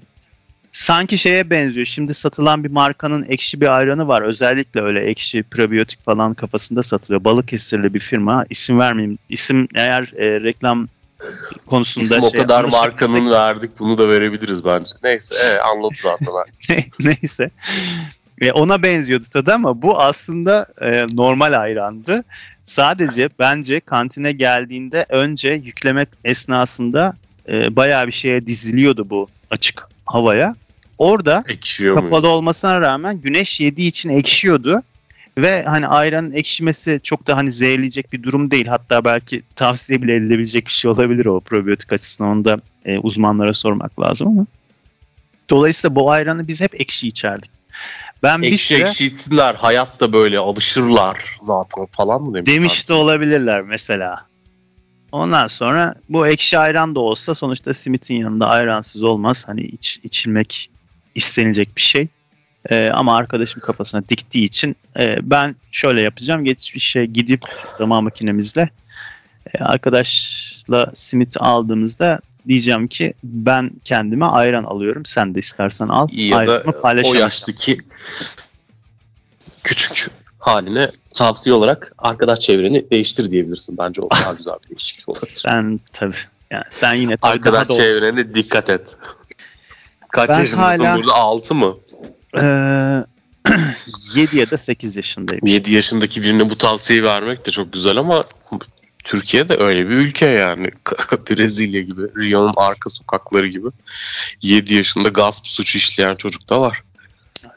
sanki 0.72 1.18
şeye 1.18 1.50
benziyor. 1.50 1.86
Şimdi 1.86 2.14
satılan 2.14 2.64
bir 2.64 2.72
markanın 2.72 3.26
ekşi 3.30 3.62
bir 3.62 3.78
ayranı 3.78 4.08
var. 4.08 4.22
Özellikle 4.22 4.82
öyle 4.82 5.00
ekşi 5.04 5.44
prebiyotik 5.44 6.06
falan 6.06 6.34
kafasında 6.34 6.84
satılıyor. 6.84 7.24
Balıkesirli 7.24 7.94
bir 7.94 8.00
firma. 8.00 8.46
İsim 8.50 8.80
vermeyeyim. 8.80 9.18
İsim 9.30 9.68
eğer 9.76 10.14
e, 10.18 10.44
reklam 10.44 10.88
konusunda 11.68 12.06
İsim 12.06 12.24
o 12.24 12.30
şey 12.30 12.42
kadar 12.42 12.64
anlaşabilirsek- 12.64 12.72
markanın 12.72 13.32
verdik 13.32 13.72
bunu 13.80 13.98
da 13.98 14.10
verebiliriz 14.10 14.66
bence. 14.66 14.92
Neyse 15.04 15.36
evet, 15.46 15.62
anladım 15.66 15.98
zaten. 16.04 16.28
Neyse. 17.00 17.50
E, 18.42 18.52
ona 18.52 18.84
benziyordu 18.84 19.26
tadı 19.34 19.54
ama 19.54 19.82
bu 19.82 20.00
aslında 20.00 20.66
e, 20.82 21.06
normal 21.14 21.62
ayrandı. 21.62 22.24
Sadece 22.72 23.30
bence 23.40 23.80
kantine 23.80 24.32
geldiğinde 24.32 25.06
önce 25.10 25.50
yükleme 25.50 26.06
esnasında 26.24 27.14
e, 27.50 27.76
bayağı 27.76 28.08
bir 28.08 28.12
şeye 28.12 28.48
diziliyordu 28.48 29.10
bu 29.10 29.28
açık 29.50 29.88
havaya. 30.06 30.56
Orada 30.98 31.44
Ekşiyor 31.48 31.96
kapalı 31.96 32.28
olmasına 32.28 32.82
rağmen 32.82 33.22
güneş 33.22 33.60
yediği 33.60 33.90
için 33.90 34.10
ekşiyordu. 34.10 34.82
Ve 35.38 35.64
hani 35.64 35.88
ayranın 35.88 36.32
ekşimesi 36.32 37.00
çok 37.04 37.28
da 37.28 37.38
hani 37.38 37.52
zehirleyecek 37.52 38.14
bir 38.14 38.24
durum 38.24 38.52
değil. 38.52 38.66
Hatta 38.66 39.06
belki 39.06 39.44
tavsiye 39.56 40.02
bile 40.02 40.16
edilebilecek 40.16 40.66
bir 40.66 40.72
şey 40.72 40.92
olabilir 40.92 41.26
o 41.26 41.40
probiyotik 41.40 41.94
açısından. 41.94 42.32
Onu 42.32 42.46
da 42.46 42.62
e, 42.86 42.98
uzmanlara 42.98 43.54
sormak 43.54 44.00
lazım 44.00 44.28
ama. 44.28 44.46
Dolayısıyla 45.50 45.96
bu 45.96 46.12
ayranı 46.12 46.48
biz 46.48 46.62
hep 46.62 46.82
ekşi 46.82 47.08
içerdik. 47.08 47.52
Ben 48.24 48.42
bir 48.42 48.52
Ekşi 48.52 48.66
süre 48.66 48.82
ekşi 48.82 49.06
içsinler. 49.06 49.56
Hayatta 49.56 50.14
böyle 50.14 50.40
alışırlar 50.40 51.38
zaten 51.42 51.86
falan 51.92 52.22
mı 52.22 52.34
demişler. 52.34 52.56
demiş 52.56 52.90
de 52.90 52.94
olabilirler 52.94 53.62
mesela. 53.62 54.26
Ondan 55.12 55.48
sonra 55.48 55.96
bu 56.10 56.28
ekşi 56.28 56.60
ayran 56.60 56.96
da 56.96 57.00
olsa 57.00 57.36
sonuçta 57.36 57.74
simitin 57.74 58.16
yanında 58.16 58.48
ayransız 58.48 59.04
olmaz. 59.04 59.44
Hani 59.48 59.62
iç, 59.62 60.00
içilmek 60.04 60.70
istenilecek 61.16 61.76
bir 61.76 61.82
şey. 61.82 62.08
Ee, 62.70 62.90
ama 62.90 63.18
arkadaşım 63.18 63.62
kafasına 63.62 64.10
diktiği 64.10 64.44
için 64.46 64.76
e, 65.00 65.18
ben 65.22 65.56
şöyle 65.72 66.02
yapacağım. 66.02 66.44
Geçmişe 66.44 67.06
gidip 67.06 67.42
zaman 67.78 68.04
makinemizle 68.04 68.70
e, 69.54 69.64
arkadaşla 69.64 70.92
simit 70.96 71.42
aldığımızda 71.42 72.20
diyeceğim 72.48 72.88
ki 72.88 73.14
ben 73.24 73.72
kendime 73.86 74.26
ayran 74.26 74.64
alıyorum. 74.64 75.06
Sen 75.06 75.36
de 75.36 75.40
istersen 75.40 75.88
al. 75.88 76.08
Ya 76.12 76.46
da 76.46 76.64
o 77.04 77.14
yaştaki 77.14 77.78
küçük 79.64 80.08
haline 80.40 80.90
tavsiye 81.16 81.56
olarak 81.56 81.94
arkadaş 81.98 82.40
çevreni 82.40 82.90
değiştir 82.92 83.32
diyebilirsin. 83.32 83.78
Bence 83.84 84.02
o 84.02 84.10
daha 84.10 84.34
güzel 84.34 84.54
bir 84.64 84.70
değişiklik 84.70 85.10
olabilir. 85.10 85.42
Sen 85.46 85.80
tabii. 85.94 86.16
Yani 86.52 86.64
sen 86.70 86.94
yine 86.94 87.18
tabii 87.18 87.32
Arkadaş 87.32 87.70
daha 87.70 87.74
olsun. 87.74 87.84
çevrene 87.84 88.36
dikkat 88.36 88.70
et. 88.70 88.98
Kaç 90.12 90.30
Ben 90.30 90.40
yaşındasın 90.40 90.84
hala- 90.84 90.98
burada? 90.98 91.14
6 91.14 91.56
mı? 91.56 91.78
Ee, 92.38 93.04
7 94.16 94.38
ya 94.38 94.52
da 94.52 94.58
8 94.58 94.96
yaşındayım. 94.98 95.46
7 95.46 95.74
yaşındaki 95.74 96.22
birine 96.24 96.50
bu 96.50 96.58
tavsiyeyi 96.58 97.04
vermek 97.06 97.46
de 97.46 97.52
çok 97.52 97.74
güzel 97.74 97.98
ama 97.98 98.24
Türkiye 99.04 99.50
de 99.50 99.58
öyle 99.58 99.90
bir 99.90 99.96
ülke 99.96 100.26
yani. 100.26 100.70
Brezilya 101.30 101.82
gibi, 101.82 102.02
Rio'nun 102.02 102.54
arka 102.58 102.90
sokakları 102.90 103.48
gibi. 103.48 103.68
7 104.42 104.74
yaşında 104.74 105.10
gasp 105.10 105.48
suçu 105.48 105.78
işleyen 105.78 106.16
çocuk 106.16 106.50
da 106.50 106.62
var. 106.62 106.84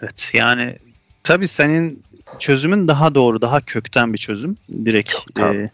Evet 0.02 0.30
yani 0.34 0.76
tabii 1.22 1.48
senin 1.48 2.02
çözümün 2.38 2.88
daha 2.88 3.14
doğru, 3.14 3.40
daha 3.40 3.60
kökten 3.60 4.12
bir 4.12 4.18
çözüm. 4.18 4.56
Direkt. 4.84 5.14
Tabii. 5.34 5.56
e, 5.56 5.70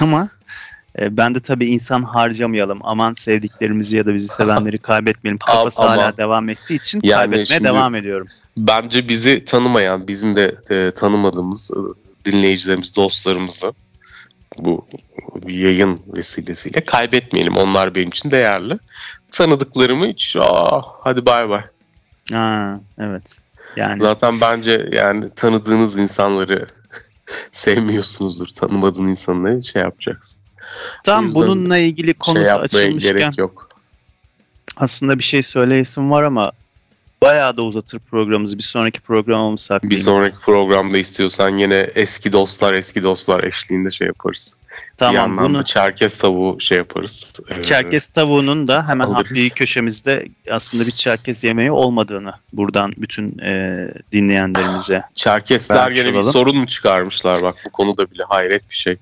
ama 0.00 0.28
e, 0.98 1.16
ben 1.16 1.34
de 1.34 1.40
tabii 1.40 1.66
insan 1.66 2.02
harcamayalım. 2.02 2.78
Aman 2.82 3.14
sevdiklerimizi 3.14 3.96
ya 3.96 4.06
da 4.06 4.14
bizi 4.14 4.28
sevenleri 4.28 4.78
kaybetmeyelim. 4.82 5.38
Kafası 5.38 5.82
Ama- 5.82 5.92
hala 5.92 6.16
devam 6.16 6.48
ettiği 6.48 6.74
için 6.74 7.00
Yani 7.02 7.18
kaybetmeye 7.18 7.44
şimdi- 7.44 7.64
devam 7.64 7.94
ediyorum. 7.94 8.26
Bence 8.56 9.08
bizi 9.08 9.44
tanımayan, 9.44 10.08
bizim 10.08 10.36
de 10.36 10.54
e, 10.70 10.90
tanımadığımız 10.90 11.70
e, 11.70 11.80
dinleyicilerimiz, 12.30 12.96
dostlarımızı 12.96 13.72
bu 14.58 14.86
yayın 15.48 15.98
vesilesiyle 16.16 16.84
kaybetmeyelim. 16.84 17.56
Onlar 17.56 17.94
benim 17.94 18.08
için 18.08 18.30
değerli. 18.30 18.78
Tanıdıklarımı 19.30 20.06
hiç 20.06 20.36
aa, 20.40 20.82
hadi 21.00 21.26
bay 21.26 21.48
bay. 21.48 21.62
Ha, 22.32 22.80
evet. 22.98 23.36
Yani 23.76 23.98
Zaten 23.98 24.40
bence 24.40 24.88
yani 24.92 25.30
tanıdığınız 25.36 25.98
insanları 25.98 26.66
sevmiyorsunuzdur. 27.52 28.46
Tanımadığın 28.46 29.08
insanları 29.08 29.64
şey 29.64 29.82
yapacaksın. 29.82 30.42
tam 31.04 31.34
bununla 31.34 31.78
ilgili 31.78 32.14
konu 32.14 32.38
şey 32.38 32.46
yapmaya 32.46 32.64
açılmışken 32.64 33.16
gerek 33.16 33.38
yok. 33.38 33.68
aslında 34.76 35.18
bir 35.18 35.24
şey 35.24 35.42
söyleyesim 35.42 36.10
var 36.10 36.22
ama 36.22 36.52
bayağı 37.22 37.56
da 37.56 37.62
uzatır 37.62 37.98
programımızı. 37.98 38.58
Bir 38.58 38.62
sonraki 38.62 39.00
programa 39.00 39.50
mı 39.50 39.56
Bir 39.82 39.96
sonraki 39.96 40.36
programda 40.36 40.98
istiyorsan 40.98 41.58
yine 41.58 41.88
eski 41.94 42.32
dostlar 42.32 42.74
eski 42.74 43.02
dostlar 43.02 43.42
eşliğinde 43.44 43.90
şey 43.90 44.06
yaparız. 44.06 44.56
bir 44.70 44.96
Tamam 44.96 45.14
yandan 45.14 45.44
bunu 45.44 45.58
da 45.58 45.62
Çerkez 45.62 46.18
tavuğu 46.18 46.60
şey 46.60 46.78
yaparız. 46.78 47.32
Ee, 47.48 47.62
Çerkez 47.62 48.08
tavuğunun 48.08 48.68
da 48.68 48.88
hemen 48.88 49.06
alırız. 49.06 49.54
köşemizde 49.54 50.26
aslında 50.50 50.86
bir 50.86 50.90
Çerkez 50.90 51.44
yemeği 51.44 51.70
olmadığını 51.72 52.32
buradan 52.52 52.92
bütün 52.96 53.38
e, 53.38 53.88
dinleyenlerimize. 54.12 55.02
Çerkesler 55.14 55.90
gene 55.90 56.14
bir 56.14 56.22
sorun 56.22 56.56
mu 56.56 56.66
çıkarmışlar 56.66 57.42
bak 57.42 57.56
bu 57.66 57.70
konuda 57.70 58.10
bile 58.10 58.22
hayret 58.28 58.70
bir 58.70 58.76
şey. 58.76 58.96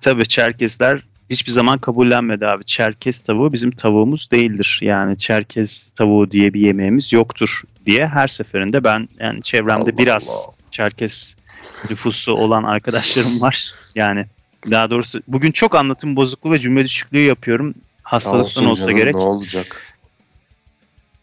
Tabii 0.00 0.26
Çerkezler 0.26 1.00
hiçbir 1.30 1.52
zaman 1.52 1.78
kabullenmedi 1.78 2.46
abi. 2.46 2.64
Çerkez 2.64 3.20
tavuğu 3.20 3.52
bizim 3.52 3.70
tavuğumuz 3.70 4.30
değildir. 4.30 4.78
Yani 4.82 5.18
Çerkez 5.18 5.90
tavuğu 5.90 6.30
diye 6.30 6.54
bir 6.54 6.60
yemeğimiz 6.60 7.12
yoktur 7.12 7.62
diye 7.86 8.06
her 8.06 8.28
seferinde 8.28 8.84
ben 8.84 9.08
yani 9.18 9.42
çevremde 9.42 9.90
Allah 9.90 9.98
biraz 9.98 10.28
Allah. 10.28 10.54
Çerkez 10.70 11.36
nüfusu 11.90 12.32
olan 12.32 12.62
arkadaşlarım 12.62 13.40
var. 13.40 13.74
Yani 13.94 14.26
daha 14.70 14.90
doğrusu 14.90 15.22
bugün 15.28 15.52
çok 15.52 15.74
anlatım 15.74 16.16
bozukluğu 16.16 16.52
ve 16.52 16.58
cümle 16.58 16.84
düşüklüğü 16.84 17.20
yapıyorum. 17.20 17.74
Hastalıktan 18.02 18.64
olsa 18.64 18.82
canım, 18.82 18.96
gerek. 18.96 19.14
Ne 19.14 19.20
olacak? 19.20 19.89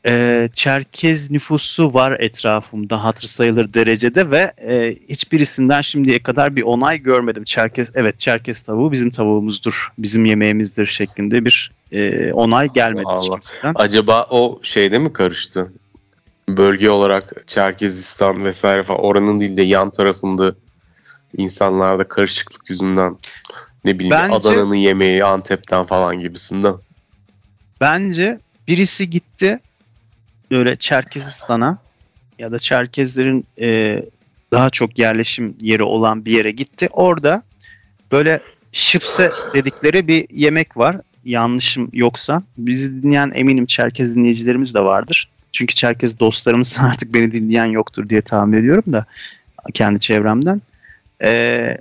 Ee, 0.06 0.50
Çerkez 0.54 1.32
nüfusu 1.32 1.94
var 1.94 2.20
etrafımda 2.20 3.04
hatır 3.04 3.28
sayılır 3.28 3.74
derecede 3.74 4.32
ve 4.32 4.54
e, 4.58 4.96
hiçbirisinden 5.10 5.82
şimdiye 5.82 6.24
kadar 6.24 6.56
bir 6.56 6.62
onay 6.62 6.98
görmedim. 6.98 7.44
Çerkez 7.44 7.92
evet 7.96 8.20
Çerkez 8.20 8.62
tavuğu 8.62 8.92
bizim 8.92 9.10
tavuğumuzdur, 9.10 9.88
bizim 9.98 10.26
yemeğimizdir 10.26 10.86
şeklinde 10.86 11.46
bir 11.46 11.72
e, 11.92 12.32
onay 12.34 12.70
gelmedi 12.70 13.06
hiç 13.22 13.30
Allah. 13.30 13.34
kimseden. 13.40 13.74
Acaba 13.76 14.28
o 14.30 14.60
şeyde 14.64 14.98
mi 14.98 15.14
karıştı? 15.14 15.72
Bölge 16.50 16.90
olarak 16.90 17.48
Çerkezistan 17.48 18.46
vesaire 18.46 18.84
falan 18.84 19.02
oranın 19.02 19.40
değil 19.40 19.58
de 19.58 19.62
yan 19.62 19.90
tarafında 19.90 20.56
insanlarda 21.38 22.08
karışıklık 22.08 22.70
yüzünden 22.70 23.18
ne 23.86 23.96
bileyim 23.96 24.16
Bence- 24.16 24.36
Adana'nın 24.36 24.76
yemeği 24.76 25.24
Antep'ten 25.24 25.84
falan 25.84 26.20
gibisinden. 26.20 26.76
Bence 27.82 28.40
birisi 28.68 29.10
gitti 29.10 29.60
böyle 30.52 30.76
Çerkezistan'a 30.76 31.78
ya 32.40 32.52
da 32.52 32.60
Çerkezlerin 32.60 33.46
e, 33.60 34.02
daha 34.52 34.70
çok 34.70 35.00
yerleşim 35.00 35.56
yeri 35.62 35.84
olan 35.84 36.26
bir 36.26 36.32
yere 36.32 36.52
gitti. 36.52 36.90
Orada 36.92 37.44
böyle 38.12 38.40
şıpse 38.72 39.32
dedikleri 39.54 40.08
bir 40.08 40.26
yemek 40.30 40.78
var. 40.78 40.98
Yanlışım 41.26 41.90
yoksa. 41.94 42.44
Bizi 42.58 43.04
dinleyen 43.04 43.32
eminim 43.36 43.66
Çerkez 43.66 44.16
dinleyicilerimiz 44.16 44.74
de 44.74 44.80
vardır. 44.80 45.30
Çünkü 45.52 45.76
Çerkez 45.76 46.20
dostlarımız 46.20 46.78
artık 46.82 47.14
beni 47.14 47.34
dinleyen 47.34 47.66
yoktur 47.66 48.10
diye 48.10 48.22
tahmin 48.22 48.58
ediyorum 48.58 48.84
da 48.92 49.06
kendi 49.74 50.00
çevremden. 50.00 50.62
E, 51.24 51.78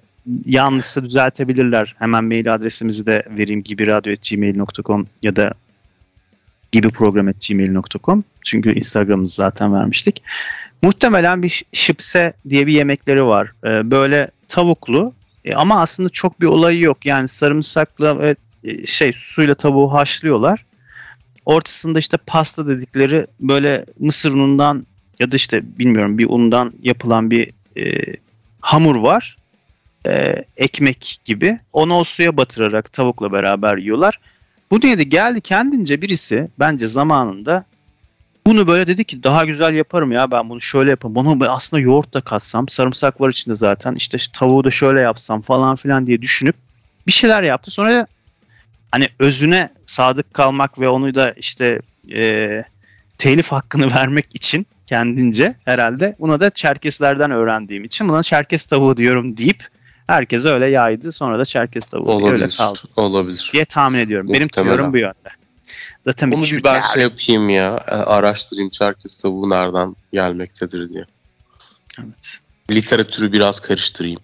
yanlışsa 0.46 1.04
düzeltebilirler. 1.04 1.94
Hemen 1.98 2.24
mail 2.24 2.54
adresimizi 2.54 3.06
de 3.06 3.22
vereyim 3.30 3.62
gibiradyo.gmail.com 3.62 5.06
ya 5.22 5.36
da 5.36 5.52
gibiprogram.gmail.com 6.72 8.24
çünkü 8.44 8.74
Instagram'ımızı 8.74 9.34
zaten 9.34 9.74
vermiştik. 9.74 10.22
Muhtemelen 10.82 11.42
bir 11.42 11.64
şipse 11.72 12.32
diye 12.48 12.66
bir 12.66 12.72
yemekleri 12.72 13.24
var. 13.24 13.52
Ee, 13.64 13.90
böyle 13.90 14.30
tavuklu 14.48 15.12
e, 15.44 15.54
ama 15.54 15.80
aslında 15.80 16.08
çok 16.08 16.40
bir 16.40 16.46
olayı 16.46 16.80
yok. 16.80 17.06
Yani 17.06 17.28
sarımsakla 17.28 18.18
ve 18.18 18.36
e, 18.64 18.86
şey 18.86 19.12
suyla 19.12 19.54
tavuğu 19.54 19.92
haşlıyorlar. 19.92 20.64
Ortasında 21.44 21.98
işte 21.98 22.16
pasta 22.16 22.66
dedikleri 22.68 23.26
böyle 23.40 23.84
mısır 23.98 24.32
unundan 24.32 24.86
ya 25.20 25.32
da 25.32 25.36
işte 25.36 25.78
bilmiyorum 25.78 26.18
bir 26.18 26.26
undan 26.28 26.72
yapılan 26.82 27.30
bir 27.30 27.50
e, 27.76 28.16
hamur 28.60 28.96
var. 28.96 29.36
E, 30.06 30.44
ekmek 30.56 31.18
gibi. 31.24 31.58
Onu 31.72 31.98
o 31.98 32.04
suya 32.04 32.36
batırarak 32.36 32.92
tavukla 32.92 33.32
beraber 33.32 33.76
yiyorlar. 33.76 34.20
Bu 34.70 34.80
neydi? 34.80 35.08
Geldi 35.08 35.40
kendince 35.40 36.02
birisi 36.02 36.48
bence 36.58 36.86
zamanında 36.88 37.64
bunu 38.46 38.66
böyle 38.66 38.86
dedi 38.86 39.04
ki 39.04 39.22
daha 39.22 39.44
güzel 39.44 39.74
yaparım 39.74 40.12
ya 40.12 40.30
ben 40.30 40.50
bunu 40.50 40.60
şöyle 40.60 40.90
yaparım. 40.90 41.14
Bunu 41.14 41.50
aslında 41.50 41.80
yoğurt 41.80 42.14
da 42.14 42.20
katsam 42.20 42.68
sarımsak 42.68 43.20
var 43.20 43.30
içinde 43.30 43.54
zaten 43.54 43.94
işte 43.94 44.18
tavuğu 44.32 44.64
da 44.64 44.70
şöyle 44.70 45.00
yapsam 45.00 45.42
falan 45.42 45.76
filan 45.76 46.06
diye 46.06 46.22
düşünüp 46.22 46.56
bir 47.06 47.12
şeyler 47.12 47.42
yaptı. 47.42 47.70
Sonra 47.70 48.06
hani 48.92 49.08
özüne 49.18 49.68
sadık 49.86 50.34
kalmak 50.34 50.80
ve 50.80 50.88
onu 50.88 51.14
da 51.14 51.32
işte 51.32 51.80
e, 52.14 52.64
telif 53.18 53.52
hakkını 53.52 53.90
vermek 53.94 54.26
için 54.34 54.66
kendince 54.86 55.54
herhalde 55.64 56.16
buna 56.20 56.40
da 56.40 56.50
Çerkeslerden 56.50 57.30
öğrendiğim 57.30 57.84
için 57.84 58.08
buna 58.08 58.22
Çerkes 58.22 58.66
tavuğu 58.66 58.96
diyorum 58.96 59.36
deyip 59.36 59.68
herkes 60.06 60.44
öyle 60.44 60.66
yaydı. 60.66 61.12
Sonra 61.12 61.38
da 61.38 61.44
Çerkes 61.44 61.88
tavuğu 61.88 62.06
diye 62.06 62.16
öyle 62.16 62.24
Olabilir. 62.44 62.56
kaldı 62.58 62.78
Olabilir. 62.96 63.50
diye 63.52 63.64
tahmin 63.64 63.98
ediyorum. 63.98 64.28
Benim 64.28 64.42
Muhtemelen. 64.42 64.74
tüyorum 64.74 64.92
bu 64.92 64.96
yönde. 64.98 65.14
Zaten 66.04 66.30
Onu 66.30 66.42
bir 66.44 66.64
ben 66.64 66.80
şey- 66.80 66.90
şey 66.94 67.02
yapayım 67.02 67.48
ya. 67.50 67.84
e, 67.88 67.90
Araştırayım 67.90 68.70
Çerkez 68.70 69.18
tavuğu 69.18 69.50
nereden 69.50 69.96
gelmektedir 70.12 70.88
diye. 70.88 71.04
Evet. 72.00 72.38
Literatürü 72.70 73.32
biraz 73.32 73.60
karıştırayım. 73.60 74.20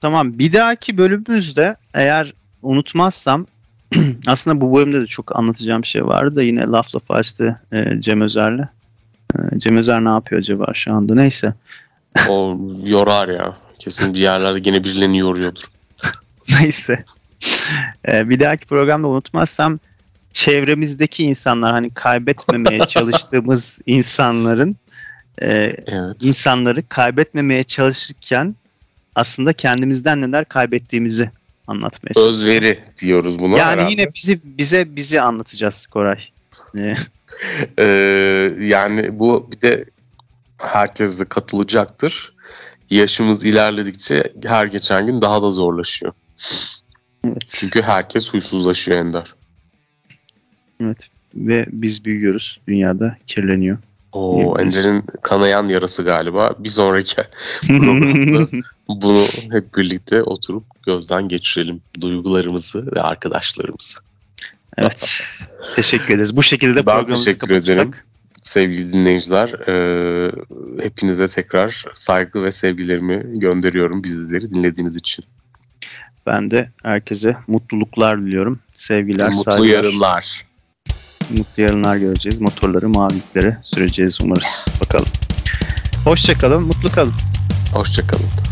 Tamam 0.00 0.38
bir 0.38 0.52
dahaki 0.52 0.98
bölümümüzde 0.98 1.76
eğer 1.94 2.32
unutmazsam 2.62 3.46
aslında 4.26 4.60
bu 4.60 4.74
bölümde 4.76 5.00
de 5.00 5.06
çok 5.06 5.36
anlatacağım 5.36 5.84
şey 5.84 6.06
vardı 6.06 6.36
da 6.36 6.42
yine 6.42 6.62
laf 6.62 6.94
laf 6.94 7.10
açtı 7.10 7.60
e, 7.72 8.00
Cem 8.00 8.20
Özer'le. 8.20 8.68
E, 9.38 9.58
Cem 9.58 9.76
Özer 9.76 10.04
ne 10.04 10.08
yapıyor 10.08 10.38
acaba 10.40 10.66
şu 10.74 10.92
anda 10.94 11.14
neyse. 11.14 11.54
O 12.28 12.58
yorar 12.84 13.28
ya. 13.28 13.56
Kesin 13.80 14.14
bir 14.14 14.18
yerlerde 14.18 14.68
yine 14.68 14.84
birilerini 14.84 15.18
yoruyordur. 15.18 15.62
Neyse. 16.60 17.04
E, 18.08 18.28
bir 18.28 18.40
dahaki 18.40 18.66
programda 18.66 19.08
unutmazsam 19.08 19.78
çevremizdeki 20.32 21.24
insanlar 21.24 21.72
hani 21.72 21.90
kaybetmemeye 21.94 22.80
çalıştığımız 22.88 23.78
insanların 23.86 24.76
e, 25.42 25.48
Evet. 25.86 26.16
insanları 26.22 26.88
kaybetmemeye 26.88 27.64
çalışırken 27.64 28.54
aslında 29.14 29.52
kendimizden 29.52 30.20
neler 30.20 30.44
kaybettiğimizi 30.44 31.30
anlatmaya 31.66 32.12
çalışıyoruz. 32.14 32.40
Özveri 32.44 32.78
diyoruz 33.00 33.38
buna 33.38 33.58
Yani 33.58 33.72
herhalde. 33.72 33.90
yine 33.90 34.14
bizi 34.14 34.40
bize 34.44 34.96
bizi 34.96 35.20
anlatacağız 35.20 35.86
Koray. 35.86 36.18
Ee, 36.80 36.96
Ee, 37.78 38.52
yani 38.60 39.18
bu 39.18 39.50
bir 39.52 39.60
de 39.60 39.84
herkes 40.58 41.20
de 41.20 41.24
katılacaktır. 41.24 42.32
Yaşımız 42.90 43.44
ilerledikçe 43.44 44.32
her 44.44 44.66
geçen 44.66 45.06
gün 45.06 45.22
daha 45.22 45.42
da 45.42 45.50
zorlaşıyor. 45.50 46.12
evet, 47.24 47.42
Çünkü 47.46 47.82
herkes 47.82 48.30
huysuzlaşıyor 48.32 48.98
Ender. 48.98 49.34
evet. 50.82 51.08
Ve 51.34 51.66
biz 51.68 52.04
büyüyoruz. 52.04 52.60
Dünyada 52.68 53.16
kirleniyor. 53.26 53.78
O. 54.12 54.56
Ender'in 54.58 55.04
kanayan 55.22 55.66
yarası 55.66 56.02
galiba. 56.02 56.54
Bir 56.58 56.68
sonraki 56.68 57.16
programda 57.66 58.48
bunu 58.88 59.18
hep 59.52 59.76
birlikte 59.76 60.22
oturup 60.22 60.64
gözden 60.86 61.28
geçirelim. 61.28 61.80
Duygularımızı 62.00 62.86
ve 62.96 63.00
arkadaşlarımızı. 63.02 63.98
evet. 64.78 65.20
Teşekkür 65.76 66.14
ederiz. 66.14 66.36
Bu 66.36 66.42
şekilde 66.42 66.76
Ben 66.76 66.84
programımızı 66.84 67.24
teşekkür 67.24 67.46
kapatırsak- 67.48 67.72
ederim. 67.74 67.94
Sevgili 68.40 68.92
dinleyiciler, 68.92 69.48
e, 69.48 70.32
hepinize 70.82 71.28
tekrar 71.28 71.84
saygı 71.94 72.42
ve 72.42 72.52
sevgilerimi 72.52 73.40
gönderiyorum 73.40 74.04
bizleri 74.04 74.50
dinlediğiniz 74.50 74.96
için. 74.96 75.24
Ben 76.26 76.50
de 76.50 76.70
herkese 76.82 77.36
mutluluklar 77.46 78.22
diliyorum. 78.22 78.60
Sevgiler, 78.74 79.28
Mutlu 79.28 79.42
saygılar. 79.42 79.68
yarınlar. 79.68 80.44
Mutlu 81.38 81.62
yarınlar 81.62 81.96
göreceğiz. 81.96 82.40
Motorları 82.40 82.88
maviliklere 82.88 83.58
süreceğiz 83.62 84.18
umarız. 84.22 84.66
Bakalım. 84.80 85.08
Hoşçakalın, 86.04 86.62
mutlu 86.62 86.88
kalın. 86.88 87.14
Hoşçakalın. 87.72 88.49